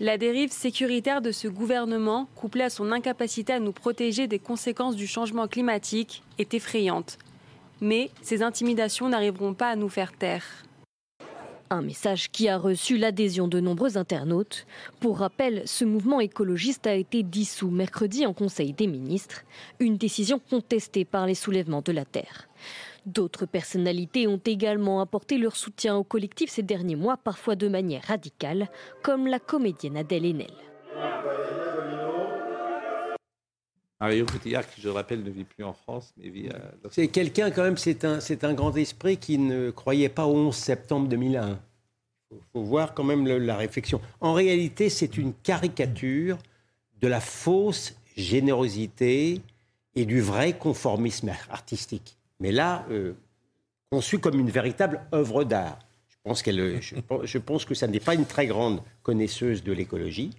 [0.00, 4.94] La dérive sécuritaire de ce gouvernement, couplée à son incapacité à nous protéger des conséquences
[4.94, 7.18] du changement climatique, est effrayante.
[7.80, 10.44] Mais ces intimidations n'arriveront pas à nous faire taire.
[11.70, 14.66] Un message qui a reçu l'adhésion de nombreux internautes.
[15.00, 19.42] Pour rappel, ce mouvement écologiste a été dissous mercredi en Conseil des ministres,
[19.80, 22.47] une décision contestée par les soulèvements de la Terre.
[23.06, 28.02] D'autres personnalités ont également apporté leur soutien au collectif ces derniers mois, parfois de manière
[28.04, 28.68] radicale,
[29.02, 30.50] comme la comédienne Adèle Haenel.
[34.00, 37.50] Mario Cotillard, qui je rappelle ne vit plus en France, mais vit à C'est quelqu'un
[37.50, 41.08] quand même, c'est un, c'est un grand esprit qui ne croyait pas au 11 septembre
[41.08, 41.58] 2001.
[42.30, 44.00] Il faut, faut voir quand même le- la réflexion.
[44.20, 46.38] En réalité, c'est une caricature
[47.00, 49.40] de la fausse générosité
[49.96, 52.17] et du vrai conformisme artistique.
[52.40, 53.14] Mais là, euh,
[53.90, 55.78] conçu comme une véritable œuvre d'art.
[56.08, 59.62] Je pense, qu'elle, je, pense- je pense que ça n'est pas une très grande connaisseuse
[59.62, 60.30] de l'écologie.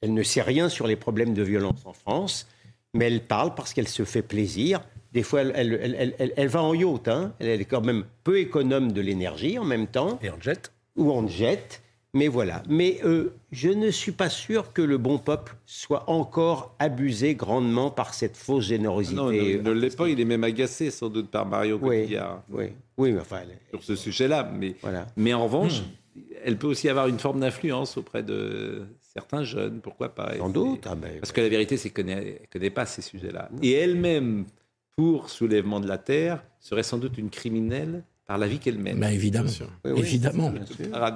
[0.00, 2.48] Elle ne sait rien sur les problèmes de violence en France,
[2.94, 4.80] mais elle parle parce qu'elle se fait plaisir.
[5.12, 7.06] Des fois, elle, elle- elle- elle- va en yacht.
[7.08, 7.34] hein.
[7.38, 10.18] Elle, elle est quand même peu économe de l'énergie en même temps.
[10.22, 10.72] Et en jet.
[10.96, 11.81] Ou en jet.
[12.14, 12.62] Mais voilà.
[12.68, 17.90] Mais euh, je ne suis pas sûr que le bon peuple soit encore abusé grandement
[17.90, 19.16] par cette fausse générosité.
[19.16, 22.42] Non, il ne l'est pas, il est même agacé sans doute par Mario Cotillard.
[22.50, 22.66] Oui,
[22.98, 23.38] oui, mais enfin.
[23.42, 24.50] elle- Sur ce sujet-là.
[24.54, 24.76] Mais,
[25.16, 25.82] mais en revanche,
[26.44, 30.36] elle peut aussi avoir une forme d'influence auprès de certains jeunes, pourquoi pas.
[30.36, 30.86] Sans doute.
[31.20, 33.48] Parce que la vérité, c'est qu'elle ne connaît pas ces sujets-là.
[33.62, 34.44] Et elle-même,
[34.96, 38.98] pour soulèvement de la terre, serait sans doute une criminelle par la vie qu'elle mène.
[39.00, 39.50] Bah, évidemment,
[39.84, 40.52] évidemment.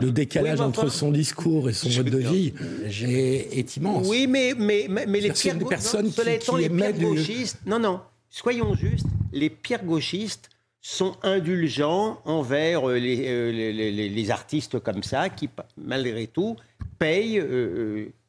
[0.01, 2.53] Le décalage Oui, entre son discours et son mode de vie
[2.85, 4.07] est, immense.
[4.09, 6.69] Oui, mais, mais, mais, mais les pires une gau- personne non, cela qui- qui les
[6.69, 7.59] pires du- gauchistes.
[7.67, 10.49] Non, non, soyons justes, les pires gauchistes
[10.81, 16.27] sont indulgents envers euh, les, euh, les, les- les- les artistes comme ça, qui, malgré
[16.27, 16.57] tout,
[16.99, 17.45] payent euh,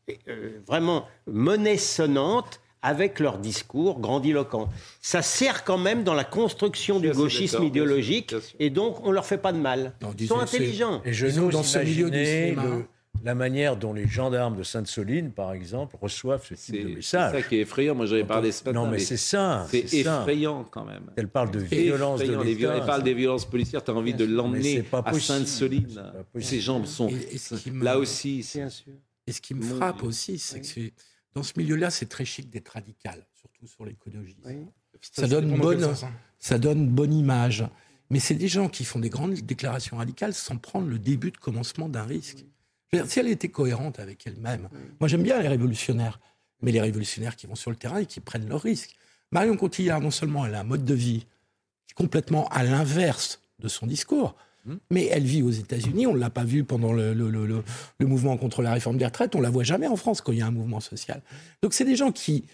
[0.10, 4.70] euh, euh, vraiment monnaie sonnante avec leur discours grandiloquent.
[5.02, 9.06] Ça sert quand même dans la construction du gauchisme d'accord, bien sûr, idéologique, et donc
[9.06, 9.94] on leur fait pas de mal.
[10.20, 11.02] Ils sont intelligents.
[11.06, 12.64] Et je n'ose dans ce milieu du cinéma.
[12.64, 12.86] le-
[13.24, 17.32] la manière dont les gendarmes de Sainte-Soline, par exemple, reçoivent ce type de C'est message.
[17.32, 17.96] ça qui est effrayant.
[17.96, 18.80] Moi, j'avais parlé ce matin.
[18.80, 20.20] Non, mais c'est ça, C'est c'est ça.
[20.22, 21.10] effrayant quand même.
[21.16, 22.60] Elle parle de violence de Effrayant, les l'État.
[22.60, 23.84] viol- Elle parle des violences policières.
[23.84, 25.14] Tu as envie de l'emmener c'est à.
[25.20, 26.04] Sainte-Soline.
[26.40, 27.10] Ces gens sont.
[27.82, 28.44] Là aussi.
[28.44, 28.68] c'est-
[29.26, 30.94] Et ce qui me frappe aussi, c'est que c'est-
[31.38, 34.36] dans ce milieu-là, c'est très chic d'être radical, surtout sur l'écologie.
[35.02, 35.94] Ça, ça donne bonne, hein.
[36.40, 37.64] ça donne bonne image.
[38.10, 41.38] Mais c'est des gens qui font des grandes déclarations radicales sans prendre le début de
[41.38, 42.44] commencement d'un risque.
[43.06, 44.68] Si elle était cohérente avec elle-même,
[45.00, 46.20] moi j'aime bien les révolutionnaires,
[46.62, 48.96] mais les révolutionnaires qui vont sur le terrain et qui prennent leurs risques.
[49.32, 51.28] Marion Cotillard, non seulement elle a un mode de vie
[51.94, 54.36] complètement à l'inverse de son discours,
[54.92, 56.08] mais elle vit aux États-Unis.
[56.08, 57.64] On ne l'a pas vu pendant le, le- le- le-
[58.00, 59.36] le mouvement contre la réforme des retraites.
[59.36, 61.22] On la voit jamais en France quand il y a un mouvement social.
[61.62, 62.46] Donc c'est des gens qui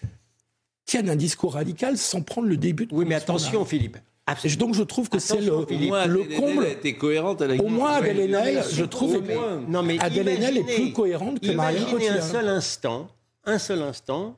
[0.85, 3.97] tiennent un discours radical sans prendre le début de Oui, mais attention, Philippe.
[4.45, 6.65] Je- donc je trouve que c'est le, le Adèle comble.
[6.65, 7.41] Été cohérente.
[7.41, 8.33] elle a Au moins, Adèle.
[8.33, 9.21] Haenel, je trouve.
[9.67, 13.09] Non, mais Adèle Haenel est plus cohérente que Marion Imaginez un seul instant,
[13.43, 14.37] un seul instant,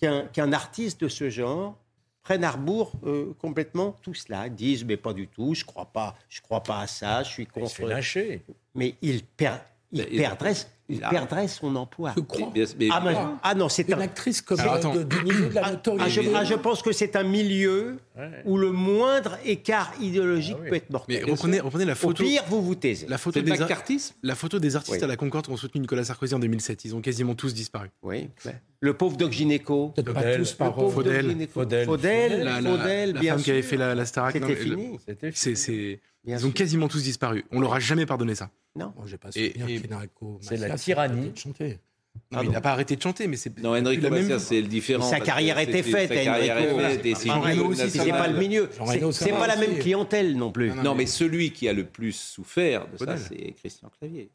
[0.00, 1.76] qu'un qu'un artiste de ce genre
[2.26, 6.16] prenne à rebours euh, complètement tout cela, dise mais pas du tout, je crois pas,
[6.28, 7.70] je crois pas à ça, je suis contre.
[7.70, 7.84] fait.
[8.74, 9.60] Mais il perd,
[9.92, 10.54] il Il- perdrait,
[10.88, 12.12] il il a- perdrait son emploi.
[12.16, 12.52] Je crois.
[12.54, 14.00] Mais- mais- Ah, mais- ah non, c'est Une un.
[14.00, 14.94] actrice comme attends.
[14.94, 16.10] de, du niveau de la Ah, notoriété.
[16.10, 17.98] je, ah, je pense que c'est un milieu
[18.44, 21.22] où le moindre écart idéologique peut être mortel.
[21.24, 22.24] Mais reprenez, reprenez la Au photo.
[22.24, 23.06] pire, vous vous taisez.
[23.08, 25.04] La photo, des ar- McCarthyisme la photo des artistes Oui.
[25.04, 26.84] à la Concorde qui ont soutenu Nicolas Sarkozy en 2007.
[26.84, 27.88] Ils ont quasiment tous disparu.
[28.02, 28.28] Oui.
[28.80, 29.88] Le pauvre Doc Gynéco.
[29.96, 31.48] Peut-être pas tous par Le pauvre Doc Faudel.
[31.52, 31.84] Faudel.
[31.86, 34.32] Faudel, La, la- Faudel, la bien femme qui avait fait la, la Starac.
[34.34, 34.98] C'était fini.
[36.28, 37.44] Ils ont quasiment tous disparu.
[37.52, 38.50] On leur a jamais pardonné ça.
[38.76, 38.92] Non.
[38.96, 39.54] Moi, j'ai pas Et-
[40.40, 41.32] c'est la tyrannie.
[41.34, 41.78] chanter.
[42.32, 44.22] Non, mais il n'a pas arrêté de chanter, mais c'est Non, plus Enrico la même-
[44.22, 45.02] Macias, c'est le différent.
[45.08, 47.74] Sa carrière était faite, Sa carrière Enrico.
[47.74, 48.70] c'est pas le milieu.
[49.12, 50.70] C'est pas la même clientèle non plus.
[50.72, 54.30] Non, mais celui qui a le plus souffert de ça, c'est Christian Clavier.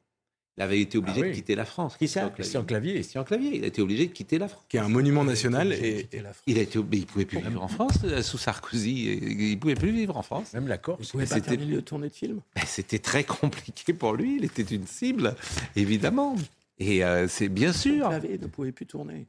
[0.58, 1.30] Il avait été obligé Ah oui.
[1.30, 1.96] de quitter la France.
[1.98, 2.96] Qui ça Christian Clavier.
[2.96, 3.56] Christian Clavier.
[3.56, 4.66] Il a été obligé de quitter la France.
[4.68, 6.08] qui est un monument national et,
[6.46, 9.14] Il a été, mais il pouvait plus vivre en France euh, sous Sarkozy.
[9.52, 10.54] Il pouvait plus vivre en France.
[10.54, 11.10] Même la Corse.
[11.12, 14.36] pouvez pas C'était- terminer de tourner de film Ben, C'était très compliqué pour lui.
[14.38, 15.36] Il était une cible,
[15.76, 16.36] évidemment.
[16.80, 18.10] Et euh, c'est bien sûr.
[18.10, 19.28] Clavier ne pouvait plus tourner.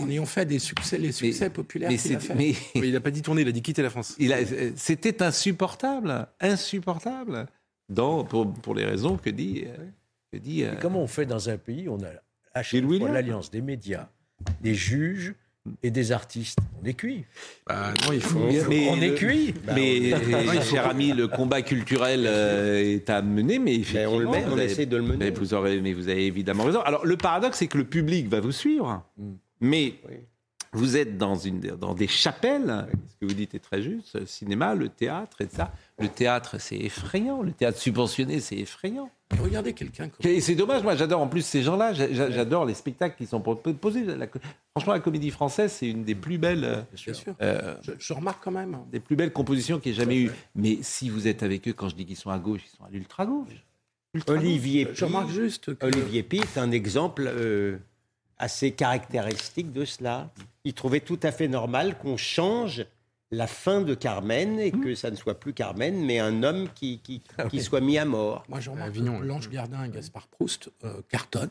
[0.00, 2.34] en ayant fait des succès, les succès populaires mais a fait.
[2.34, 4.14] mais- il n'a pas dit tourner, il a dit quitter la France.
[4.18, 4.40] Il a-
[4.76, 7.46] C'était insupportable, insupportable,
[7.88, 9.64] dans, pour, pour les raisons que dit.
[9.66, 9.76] euh,
[10.34, 12.08] euh, comment on fait dans un pays où on a
[12.54, 13.12] à chaque Gilles fois William.
[13.12, 14.08] l'alliance des médias,
[14.60, 15.34] des juges
[15.82, 16.58] et des artistes?
[16.82, 17.24] On est cuit.
[17.66, 18.38] Bah, non, il faut.
[18.68, 19.52] Mais on est cuit.
[19.66, 24.12] Bah, mais, on- euh, cher ami, le combat culturel euh, est à mener, mais effectivement,
[24.14, 25.16] on le met, vous on avez- essaie de le mener.
[25.16, 26.80] Mais vous, aurez, mais vous avez évidemment raison.
[26.80, 29.32] Alors, le paradoxe, c'est que le public va vous suivre, Mm.
[29.60, 29.94] mais
[30.72, 32.86] vous êtes dans, une, dans des chapelles.
[33.08, 34.18] Ce que vous dites est très juste.
[34.18, 35.72] Le cinéma, le théâtre, et ça.
[35.98, 37.42] Le théâtre, c'est effrayant.
[37.42, 39.10] Le théâtre subventionné, c'est effrayant.
[39.32, 42.30] Mais regardez quelqu'un comme Et c'est dommage, moi j'adore en plus ces gens-là, j'a- j'a-
[42.30, 44.06] j'adore les spectacles qui sont proposés.
[44.74, 47.34] Franchement, la comédie française, c'est une des plus belles, euh, Bien sûr.
[47.42, 48.74] euh, Je, je remarque quand même.
[48.74, 48.86] hein.
[48.90, 50.30] des plus belles compositions qu'il y ait jamais eu.
[50.54, 52.84] Mais si vous êtes avec eux, quand je dis qu'ils sont à gauche, ils sont
[52.84, 53.64] à l'ultra gauche.
[54.28, 57.76] Olivier Je remarque juste que Olivier Pi est un exemple euh,
[58.38, 60.30] assez caractéristique de cela.
[60.64, 62.86] Il trouvait tout à fait normal qu'on change
[63.30, 66.98] la fin de Carmen et que ça ne soit plus Carmen, mais un homme qui,
[67.00, 68.44] qui, qui soit mis à mort.
[68.48, 69.26] moi je remarque Avignon, que ouais.
[69.26, 71.50] Blanche Gardin et Gaspard Proust euh, cartonnent.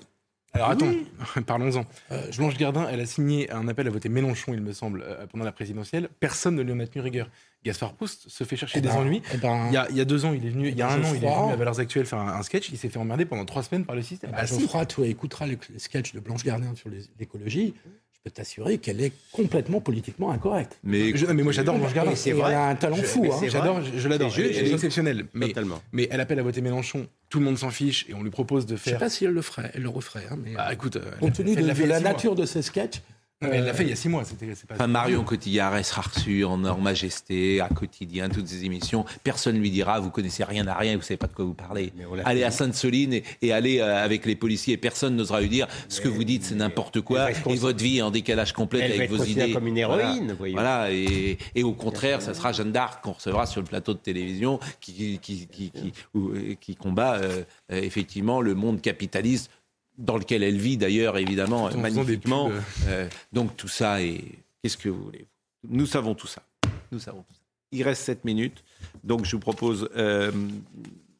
[0.54, 0.92] Alors attends,
[1.46, 1.86] parlons-en.
[2.12, 5.28] Euh, Blanche Gardin, elle a signé un appel à voter Mélenchon, il me semble, euh,
[5.28, 6.10] pendant la présidentielle.
[6.20, 7.30] Personne ne lui en a tenu rigueur.
[7.66, 9.22] Gaspard Proust se fait chercher Eh des ben, ennuis.
[9.34, 10.70] eh ben, il, y a, il y a deux ans, il est venu.
[10.70, 12.44] Il y a ben, un an, il est venu à Valeurs Actuelles faire un, un
[12.44, 12.70] sketch.
[12.72, 14.32] Il s'est fait emmerder pendant trois semaines par le système.
[14.34, 14.60] Ah, si.
[14.60, 16.90] Geoffroy, tu écouteras les, les sketchs de Blanche Gardin sur
[17.20, 17.74] l'écologie.
[18.14, 20.80] Je peux t'assurer qu'elle est complètement politiquement incorrecte.
[20.84, 22.16] Mais, Je- mais moi j'adore Blanche Gardin.
[22.16, 22.52] C'est vrai.
[22.52, 23.22] Elle a un talent fou.
[23.24, 23.38] mais hein.
[23.40, 23.90] c'est J'adore, vrai.
[23.94, 24.32] je, je l'adore.
[24.38, 25.26] Elle, est exceptionnelle.
[25.34, 25.82] Mais, Totalement.
[25.92, 27.08] mais elle appelle à voter Mélenchon.
[27.30, 29.00] Tout le monde s'en fiche et on lui propose de Je sais faire.
[29.00, 29.72] pas si elle le ferait.
[29.74, 30.26] Elle le referait.
[30.32, 33.02] hein, mais, Bah écoute, euh, compte tenu de, l'a nature de ces sketchs.
[33.42, 34.24] Mais elle l'a fait il y a six mois.
[34.26, 38.48] C'était, c'est pas, Enfin, Marion Cotillard, elle sera reçue en Or Majesté, à quotidien, toutes
[38.48, 39.06] ces émissions.
[39.24, 41.54] Personne ne lui dira, vous connaissez rien à rien, vous savez pas de quoi vous
[41.54, 41.94] parlez.
[42.26, 44.76] Allez à Sainte-Soline et, et allez euh, avec les policiers.
[44.78, 47.30] Personne n'osera lui dire, ce que vous dites, c'est n'importe quoi.
[47.32, 49.52] Et votre vie est en décalage complet Elle avec vos idées.
[49.52, 50.56] comme une héroïne, voyons.
[50.56, 50.92] Voilà.
[50.92, 54.60] Et, et au contraire, ça sera Jeanne d'Arc qu'on recevra sur le plateau de télévision
[54.82, 59.52] qui, qui, qui, qui, ou- qui combat euh, euh, effectivement le monde capitaliste
[59.98, 62.52] dans lequel elle vit d'ailleurs évidemment en magnifiquement.
[62.88, 64.24] Euh, donc tout ça est.
[64.62, 65.26] Qu'est-ce que vous voulez?
[65.68, 66.44] Nous savons tout ça.
[66.92, 67.42] Nous savons tout ça.
[67.72, 68.64] Il reste 7 minutes.
[69.04, 69.90] Donc je vous propose.
[69.96, 70.32] euh,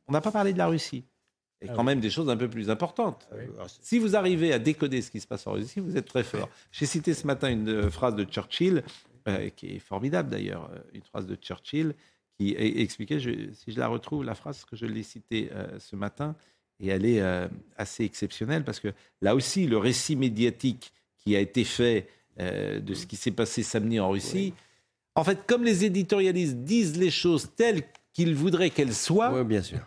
[0.08, 1.04] on n'a pas parlé de la Russie.
[1.62, 1.86] Et Ah quand oui.
[1.88, 3.28] même des choses un peu plus importantes.
[3.34, 3.46] oui.
[3.68, 6.24] C'est- Si vous arrivez à décoder ce qui se passe en Russie, vous êtes très
[6.24, 6.50] fort.
[6.72, 8.84] J'ai cité ce matin une euh, phrase de Churchill,
[9.28, 11.94] euh, qui est formidable d'ailleurs, une phrase de Churchill
[12.40, 15.50] qui expliquait, je- si je la retrouve, la phrase que je l'ai citée
[15.80, 16.36] ce matin,
[16.80, 21.40] et elle est euh, assez exceptionnelle parce que là aussi, le récit médiatique qui a
[21.40, 22.08] été fait
[22.40, 24.54] euh, de ce qui s'est passé samedi en Russie,
[25.16, 29.62] en fait, comme les éditorialistes disent les choses telles qu'ils voudraient qu'elles soient, Oui, bien
[29.62, 29.80] sûr.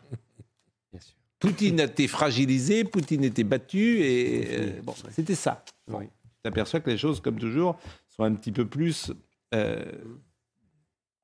[1.38, 5.64] Poutine a été fragilisé, Poutine était battu, et euh, bon, c'était ça.
[5.86, 6.08] Bon, Tu
[6.42, 7.78] t'aperçois que les choses, comme toujours,
[8.08, 9.12] sont un petit peu plus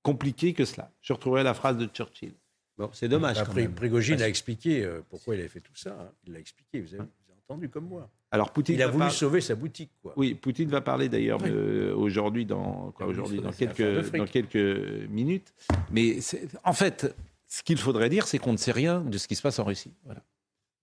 [0.03, 0.91] compliquées que cela.
[1.03, 2.33] Je retrouverai la phrase de Churchill.
[2.79, 3.39] Bon, c'est dommage.
[3.39, 3.75] Après, quand même.
[3.75, 5.97] Prigogine a expliqué euh, pourquoi il avait fait tout ça.
[5.99, 6.11] hein.
[6.27, 8.11] Il l'a expliqué, vous avez, vous avez entendu comme moi.
[8.31, 9.91] Alors, Poutine il a voulu par- sauver sa boutique.
[10.03, 10.13] Quoi.
[10.17, 11.51] Oui, Poutine va parler d'ailleurs Oui.
[11.51, 15.55] aujourd'hui dans quoi Oui, aujourd'hui dans quelques dans quelques minutes.
[15.91, 17.15] Mais c'est- en fait,
[17.47, 19.65] ce qu'il faudrait dire, c'est qu'on ne sait rien de ce qui se passe en
[19.65, 19.93] Russie.
[20.05, 20.23] Voilà.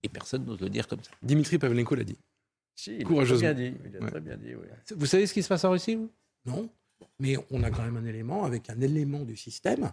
[0.02, 1.10] Et personne n'ose le dire comme ça.
[1.22, 2.16] Dimitri Pavlenko l'a dit.
[2.74, 3.38] Si, il a Courageusement.
[3.52, 3.76] très bien dit.
[3.86, 4.10] Il a Ouais.
[4.10, 4.66] très bien dit, oui.
[4.96, 6.10] Vous savez ce qui se passe en Russie vous?
[6.46, 6.68] Non,
[7.20, 9.92] mais on a quand même un élément avec un élément du système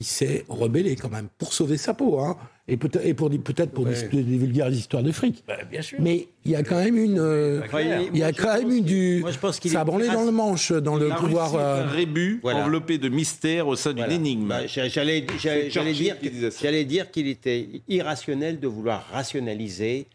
[0.00, 2.36] qui s'est rebellé quand même pour sauver sa peau, hein,
[2.68, 4.08] et peut-être et pour peut-être pour Ouais.
[4.08, 5.42] des, des vulgaires histoires de fric.
[5.48, 5.98] Bah, bien sûr.
[6.00, 8.84] Mais il y a quand même une, euh, Enfin, il- y a quand même qu'il-
[8.84, 11.54] du, moi, je pense qu'il ça a branlé dans le manche dans le La pouvoir.
[11.56, 12.64] Euh, un rébut Voilà.
[12.64, 14.14] enveloppé de mystère au sein d'une Voilà.
[14.14, 14.46] énigme.
[14.46, 20.06] Bah, j'a- J'allais dire, j'allais qu'il était irrationnel de vouloir rationaliser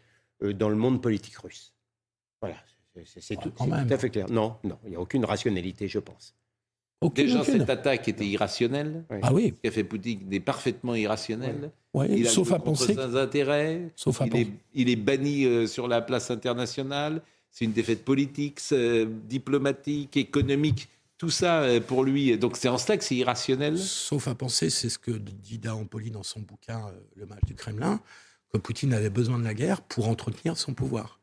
[0.42, 1.74] euh, dans le monde politique russe.
[2.40, 2.56] Voilà,
[3.04, 4.30] c'est- tout, tout à fait clair.
[4.30, 6.34] Non, non, il n'y a aucune rationalité, je pense.
[7.04, 7.58] Aucune, Déjà, aucune.
[7.60, 9.04] cette attaque était irrationnelle.
[9.10, 9.18] Oui.
[9.22, 11.70] Ah oui, Ce qu'a fait Poutine est parfaitement irrationnel.
[12.08, 12.94] Il a sauf à penser.
[13.94, 14.52] Sauf à il, est, penser.
[14.74, 17.22] il est banni euh, sur la place internationale.
[17.50, 20.88] C'est une défaite politique, euh, diplomatique, économique.
[21.18, 22.36] Tout ça euh, pour lui.
[22.36, 23.78] Donc c'est en cela que c'est irrationnel.
[23.78, 27.54] Sauf à penser, c'est ce que dit Dampoli dans son bouquin euh, Le match du
[27.54, 28.00] Kremlin,
[28.52, 31.20] que Poutine avait besoin de la guerre pour entretenir son pouvoir.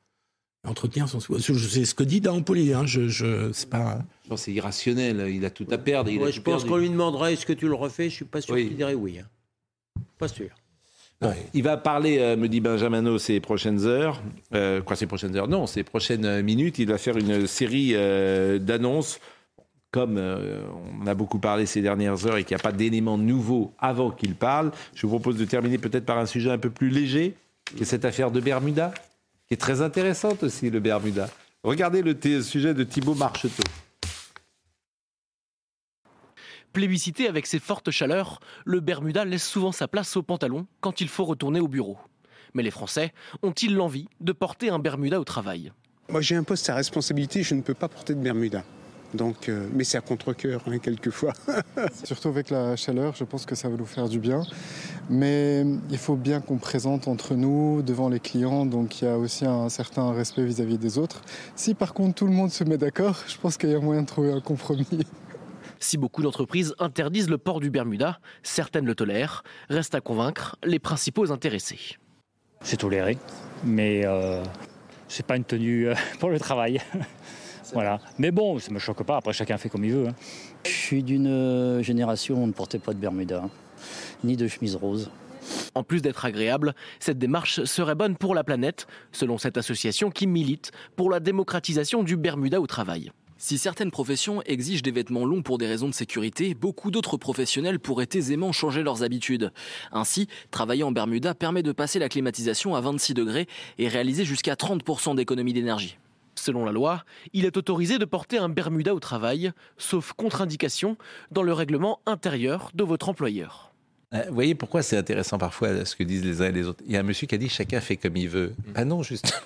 [0.64, 1.42] Entretenir son pouvoir.
[1.42, 4.00] C'est ce que dit Dampoli, hein, je, je, c'est pas.
[4.24, 5.28] Je pense que c'est irrationnel.
[5.34, 6.12] Il a tout à perdre.
[6.12, 6.70] Il Ouais, je pense perdu.
[6.70, 8.10] qu'on lui demanderait est-ce que tu le refais?
[8.10, 8.68] Je suis pas sûr Oui.
[8.68, 9.20] qu'il dirait oui.
[9.20, 9.26] hein.
[10.20, 10.50] Pas sûr.
[11.54, 14.22] Il va parler, euh, me dit Benjamino, ces prochaines heures.
[14.56, 15.48] Euh, quoi, ces prochaines heures?
[15.48, 16.80] Non, ces prochaines euh, minutes.
[16.80, 19.20] Il va faire une série euh, d'annonces.
[19.92, 20.62] Comme euh,
[21.02, 24.10] on a beaucoup parlé ces dernières heures et qu'il n'y a pas d'éléments nouveaux avant
[24.10, 27.36] qu'il parle, je vous propose de terminer peut-être par un sujet un peu plus léger,
[27.76, 28.94] qui est cette affaire de Bermuda,
[29.52, 31.30] qui est très intéressante aussi, le Bermuda.
[31.66, 33.64] Regardez le sujet de Thibaut Marcheteau.
[36.72, 41.10] Plébiscité avec ses fortes chaleurs, le Bermuda laisse souvent sa place au pantalon quand il
[41.10, 41.98] faut retourner au bureau.
[42.54, 43.12] Mais les Français
[43.44, 45.74] ont-ils l'envie de porter un Bermuda au travail?
[46.08, 48.64] Moi, j'ai un poste à responsabilité, je ne peux pas porter de Bermuda.
[49.14, 51.34] Donc, euh, mais c'est à contre-cœur, hein, quelquefois.
[52.06, 54.44] Surtout avec la chaleur, je pense que ça va nous faire du bien.
[55.10, 59.18] Mais il faut bien qu'on présente entre nous, devant les clients, donc il y a
[59.18, 61.22] aussi un certain respect vis-à-vis des autres.
[61.56, 64.04] Si par contre tout le monde se met d'accord, je pense qu'il y a moyen
[64.04, 64.88] de trouver un compromis.
[65.80, 69.44] Si beaucoup d'entreprises interdisent le port du Bermuda, certaines le tolèrent.
[69.70, 71.80] Reste à convaincre les principaux intéressés.
[72.62, 73.18] C'est toléré,
[73.64, 74.44] mais euh,
[75.08, 76.80] c'est pas une tenue euh, pour le travail.
[77.74, 78.00] voilà.
[78.20, 79.18] Mais bon, ça me choque pas.
[79.18, 80.08] Après, chacun fait comme il veut.
[80.10, 80.16] hein.
[80.64, 83.50] Je suis d'une euh, génération où on ne portait pas de Bermuda, hein,
[84.24, 85.10] ni de chemise rose.
[85.74, 90.28] En plus d'être agréable, cette démarche serait bonne pour la planète, selon cette association qui
[90.28, 93.12] milite pour la démocratisation du Bermuda au travail.
[93.38, 97.80] Si certaines professions exigent des vêtements longs pour des raisons de sécurité, beaucoup d'autres professionnels
[97.80, 99.52] pourraient aisément changer leurs habitudes.
[99.92, 103.48] Ainsi, travailler en Bermuda permet de passer la climatisation à 26 degrés
[103.80, 105.98] et réaliser jusqu'à 30% d'économie d'énergie.
[106.36, 107.04] Selon la loi,
[107.34, 110.96] il est autorisé de porter un Bermuda au travail, sauf contre-indication,
[111.32, 113.71] dans le règlement intérieur de votre employeur.
[114.14, 116.84] Euh, Vous voyez pourquoi c'est intéressant parfois ce que disent les uns et les autres.
[116.86, 118.54] Il y a un monsieur qui a dit chacun fait comme il veut.
[118.76, 119.40] Ah non, justement.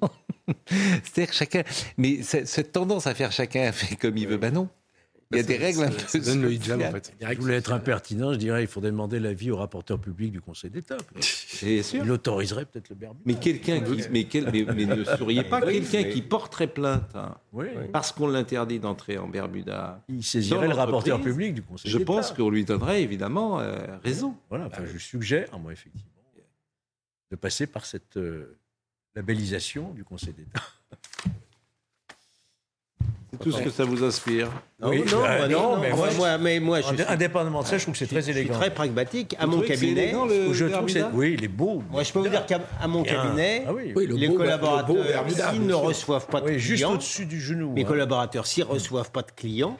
[0.68, 1.62] C'est-à-dire que chacun.
[1.96, 4.68] Mais cette tendance à faire chacun fait comme il veut, ben non.
[5.32, 6.18] Il y a des règles un peu.
[6.18, 7.14] donne le hijab, en fait.
[7.20, 10.70] Je voulais être impertinent, je dirais il faudrait demander l'avis au rapporteur public du Conseil
[10.70, 10.96] d'État.
[11.14, 12.04] Bien sûr.
[12.04, 13.22] Il autoriserait peut-être le Bermuda.
[13.24, 17.36] Mais quelqu'un qui, mais, quel- mais- mais ne souriez pas, quelqu'un qui porterait plainte hein,
[17.52, 17.66] Oui.
[17.92, 20.02] parce qu'on l'interdit d'entrer en Bermuda.
[20.08, 22.12] Il saisirait le rapporteur public du Conseil Je d'État.
[22.12, 24.34] pense qu'on lui donnerait évidemment euh, raison.
[24.48, 26.06] Voilà, enfin, je suggère, moi, effectivement,
[27.30, 28.58] de passer par cette euh,
[29.14, 30.62] labellisation du Conseil d'État.
[33.32, 34.48] C'est tout ce que ça vous inspire.
[34.82, 37.92] Oui, non, bah, non, mais moi, mais moi, je suis- indépendamment de ça, je trouve
[37.92, 38.54] que c'est très je suis élégant.
[38.54, 39.36] très pragmatique.
[39.38, 41.44] À Vous mon trouvez que c'est cabinet, élégant, le- je trouve que c'est- oui, il
[41.44, 41.82] est beau.
[41.90, 43.92] Moi, je peux vous dire qu'à à mon cabinet, Ah oui.
[43.94, 44.96] Oui, le les beau- le collaborateurs,
[45.28, 45.80] s'ils bien ne sûr.
[45.80, 47.72] reçoivent pas de Oui, juste clients, au-dessus du genou.
[47.72, 47.84] mes hein.
[47.84, 49.78] collaborateurs, s'ils ne reçoivent pas de clients,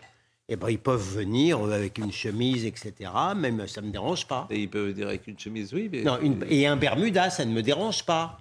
[0.49, 3.11] eh ben, ils peuvent venir euh, avec une chemise, etc.
[3.37, 4.47] Même ça ne me dérange pas.
[4.51, 5.89] Et ils peuvent dire avec une chemise, oui.
[5.91, 6.03] Mais...
[6.03, 8.39] Non, une- et un Bermuda, ça ne me dérange pas.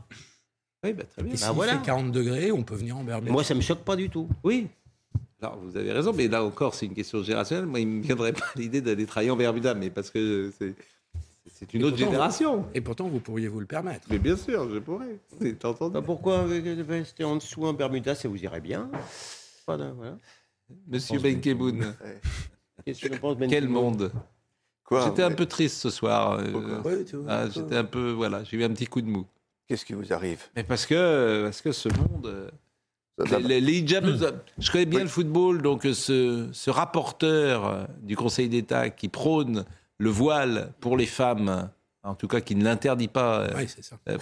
[0.83, 1.33] Oui, bah, très bien.
[1.33, 1.73] Et s'il Bah, voilà.
[1.73, 3.31] fait 40 degrés, on peut venir en Bermuda.
[3.33, 4.29] Moi, ça ne me choque pas du tout.
[4.43, 4.67] Oui.
[5.41, 7.65] Alors, vous avez raison, mais là encore, c'est une question générationnelle.
[7.65, 10.73] Moi, il ne me viendrait pas l'idée d'aller travailler en Bermuda, mais parce que c'est,
[11.47, 12.57] c'est une Et autre pourtant, génération.
[12.57, 14.05] vous- et pourtant, vous pourriez vous le permettre.
[14.09, 15.17] Mais bien sûr, je pourrais.
[15.41, 15.93] C'est entendu.
[15.93, 18.89] Bah, pourquoi euh, rester en dessous en Bermuda, ça vous irait bien?
[19.65, 20.17] Voilà, voilà.
[20.87, 21.95] Monsieur Benkemoun,
[22.85, 24.11] Qu'est-ce que tu en penses, Ben quel monde
[24.83, 26.39] Quoi, J'étais un peu triste ce soir.
[26.39, 29.25] euh, Ouais, ah, J'étais un peu, voilà, j'ai eu un petit coup de mou.
[29.67, 30.43] Qu'est-ce qui vous arrive?
[30.55, 32.51] Mais parce que, parce que ce monde.
[33.47, 38.15] Les, les- hijabs, je connais bien le football, donc euh, ce, ce rapporteur euh, du
[38.15, 39.65] Conseil d'État qui prône
[39.97, 41.69] le voile pour les femmes,
[42.03, 43.67] en tout cas qui ne l'interdit pas euh, Oui,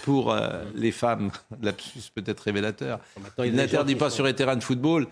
[0.02, 0.34] pour
[0.74, 1.30] les femmes,
[1.62, 5.06] lapsus peut-être révélateur, Maintenant, il il n'interdit pas sur les terrains de football.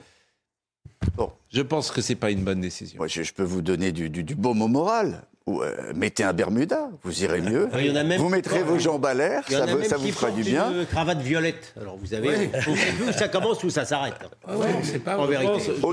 [1.50, 2.98] Je pense que c'est pas une bonne décision.
[2.98, 5.22] Moi, je, je peux vous donner du, du, du beau mot moral.
[5.48, 7.68] Ou, euh, mettez un Bermuda, vous irez mieux.
[7.78, 9.72] Il y en a même vous mettrez vos jambes à l'air, Il y en ça,
[9.72, 10.72] a vous- ça fera du bien.
[10.72, 11.72] Une cravate violette.
[11.80, 12.72] Alors vous avez, plus
[13.08, 14.14] où ça commence, où ça s'arrête.
[14.48, 15.16] on sait pas.
[15.16, 15.70] En vérité.
[15.84, 15.90] Au-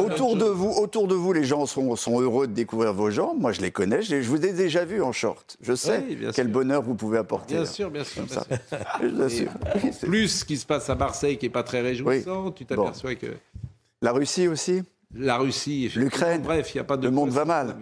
[0.00, 3.38] autour de vous, autour de vous, les gens sont, sont heureux de découvrir vos jambes.
[3.38, 4.00] Moi, je les connais.
[4.00, 5.58] Je, vous ai déjà vu en short.
[5.60, 6.54] Je sais Oui, quel sûr.
[6.54, 7.52] bonheur vous pouvez apporter.
[7.56, 8.22] Bien sûr, bien sûr.
[9.02, 9.50] Bien sûr.
[9.84, 13.14] Et plus ce qui se passe à Marseille qui est pas très réjouissant, tu t'aperçois
[13.14, 13.26] que
[14.00, 14.82] La Russie aussi?
[15.14, 16.40] La Russie, L'Ukraine.
[16.42, 17.76] bref, il n'y a pas de Le monde va mal.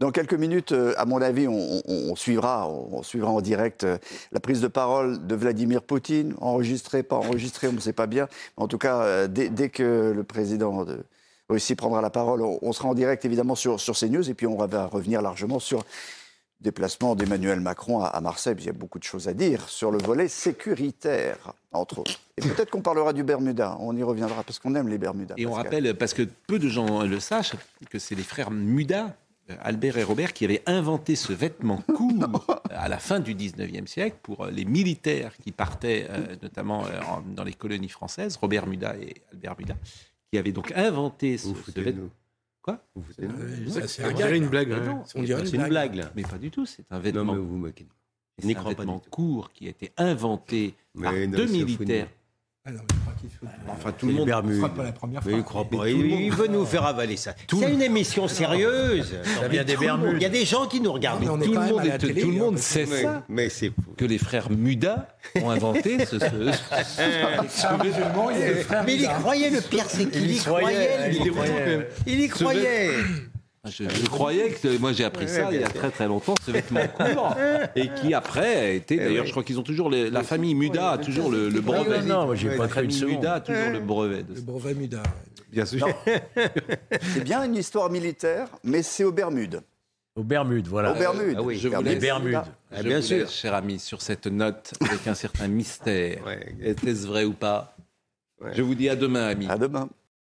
[0.00, 3.40] Dans quelques minutes, euh, à mon avis, on, on- on suivra, on, on suivra en
[3.42, 3.98] direct euh,
[4.32, 8.26] la prise de parole de Vladimir Poutine, enregistrée, pas enregistrée, on ne sait pas bien.
[8.56, 11.04] En tout cas, euh, dès, dès que le président de
[11.50, 14.46] Russie prendra la parole, on, on sera en direct évidemment sur, sur CNews et puis
[14.46, 15.84] on va revenir largement sur le
[16.64, 18.54] déplacement d'Emmanuel Macron à, à Marseille.
[18.58, 22.20] Il y a beaucoup de choses à dire sur le volet sécuritaire, entre autres.
[22.38, 25.34] Et peut-être qu'on parlera du Bermuda, on y reviendra parce qu'on aime les Bermudas.
[25.36, 27.52] Et on rappelle, parce que peu de gens le sachent,
[27.90, 29.14] que c'est les frères Muda,
[29.62, 34.16] Albert et Robert, qui avaient inventé ce vêtement court à la fin du 19e siècle
[34.22, 38.66] pour euh, les militaires qui partaient, euh, notamment euh, en- dans les colonies françaises, Robert
[38.66, 39.76] Muda et Albert Muda,
[40.32, 42.08] qui avaient donc inventé ce, ce vêtement.
[42.62, 42.78] Quoi
[43.22, 44.84] Euh, ça, c'est On un dirait une blague, ouais.
[44.86, 46.12] non, On dirait C'est une blague, là.
[46.14, 47.32] Mais pas du tout, c'est un vêtement.
[47.34, 47.72] mais vous
[48.38, 52.08] C'est un vêtement court qui a été inventé par Mais non, deux militaires.
[52.70, 54.28] Ah non, je crois qu'il faut- Enfin, tout le monde.
[54.28, 55.38] Sera pas la première Mais fois.
[55.40, 55.88] il croit pas.
[55.88, 57.34] Il, monde- il veut nous faire avaler ça.
[57.50, 59.14] C'est une émission sérieuse.
[59.40, 60.12] Ça vient des Bermudes.
[60.16, 61.20] Il y a des gens qui nous regardent.
[61.20, 63.22] Mais est tout le monde, est- télé, tout le hein, monde parce sait Mais, ça.
[63.28, 63.94] mais c'est fou.
[63.96, 65.08] Que les frères Muda
[65.42, 66.16] ont inventé ce.
[68.86, 71.10] Mais il y croyait, le pire, c'est qu'il y croyait.
[72.06, 72.90] il y croyait.
[73.68, 76.50] Je, je croyais que moi j'ai appris ça il y a très très longtemps, ce
[76.50, 77.36] vêtement court,
[77.76, 78.96] et qui après a été.
[78.96, 82.00] D'ailleurs, je crois qu'ils ont toujours les- la famille Muda a toujours le, le brevet.
[82.02, 83.04] non, moi, j'ai pas cru une.
[83.06, 84.22] Muda a toujours le brevet.
[84.22, 85.02] de Le brevet Muda.
[85.52, 85.86] Bien sûr.
[87.14, 89.60] C'est bien une histoire militaire, mais c'est aux Bermudes.
[90.16, 90.92] Aux Bermudes, voilà.
[90.92, 91.36] Aux Bermudes.
[91.38, 91.98] Ah oui, Je vous Bermudes.
[92.00, 92.34] Bermudes.
[92.72, 93.18] Ah, Je bien vous sûr.
[93.18, 96.24] laisse, cher ami, sur cette note avec un certain mystère.
[96.24, 96.54] Ouais.
[96.62, 97.76] Était-ce vrai ou pas?
[98.54, 99.46] Je vous dis à demain, ami.
[99.50, 99.88] À demain.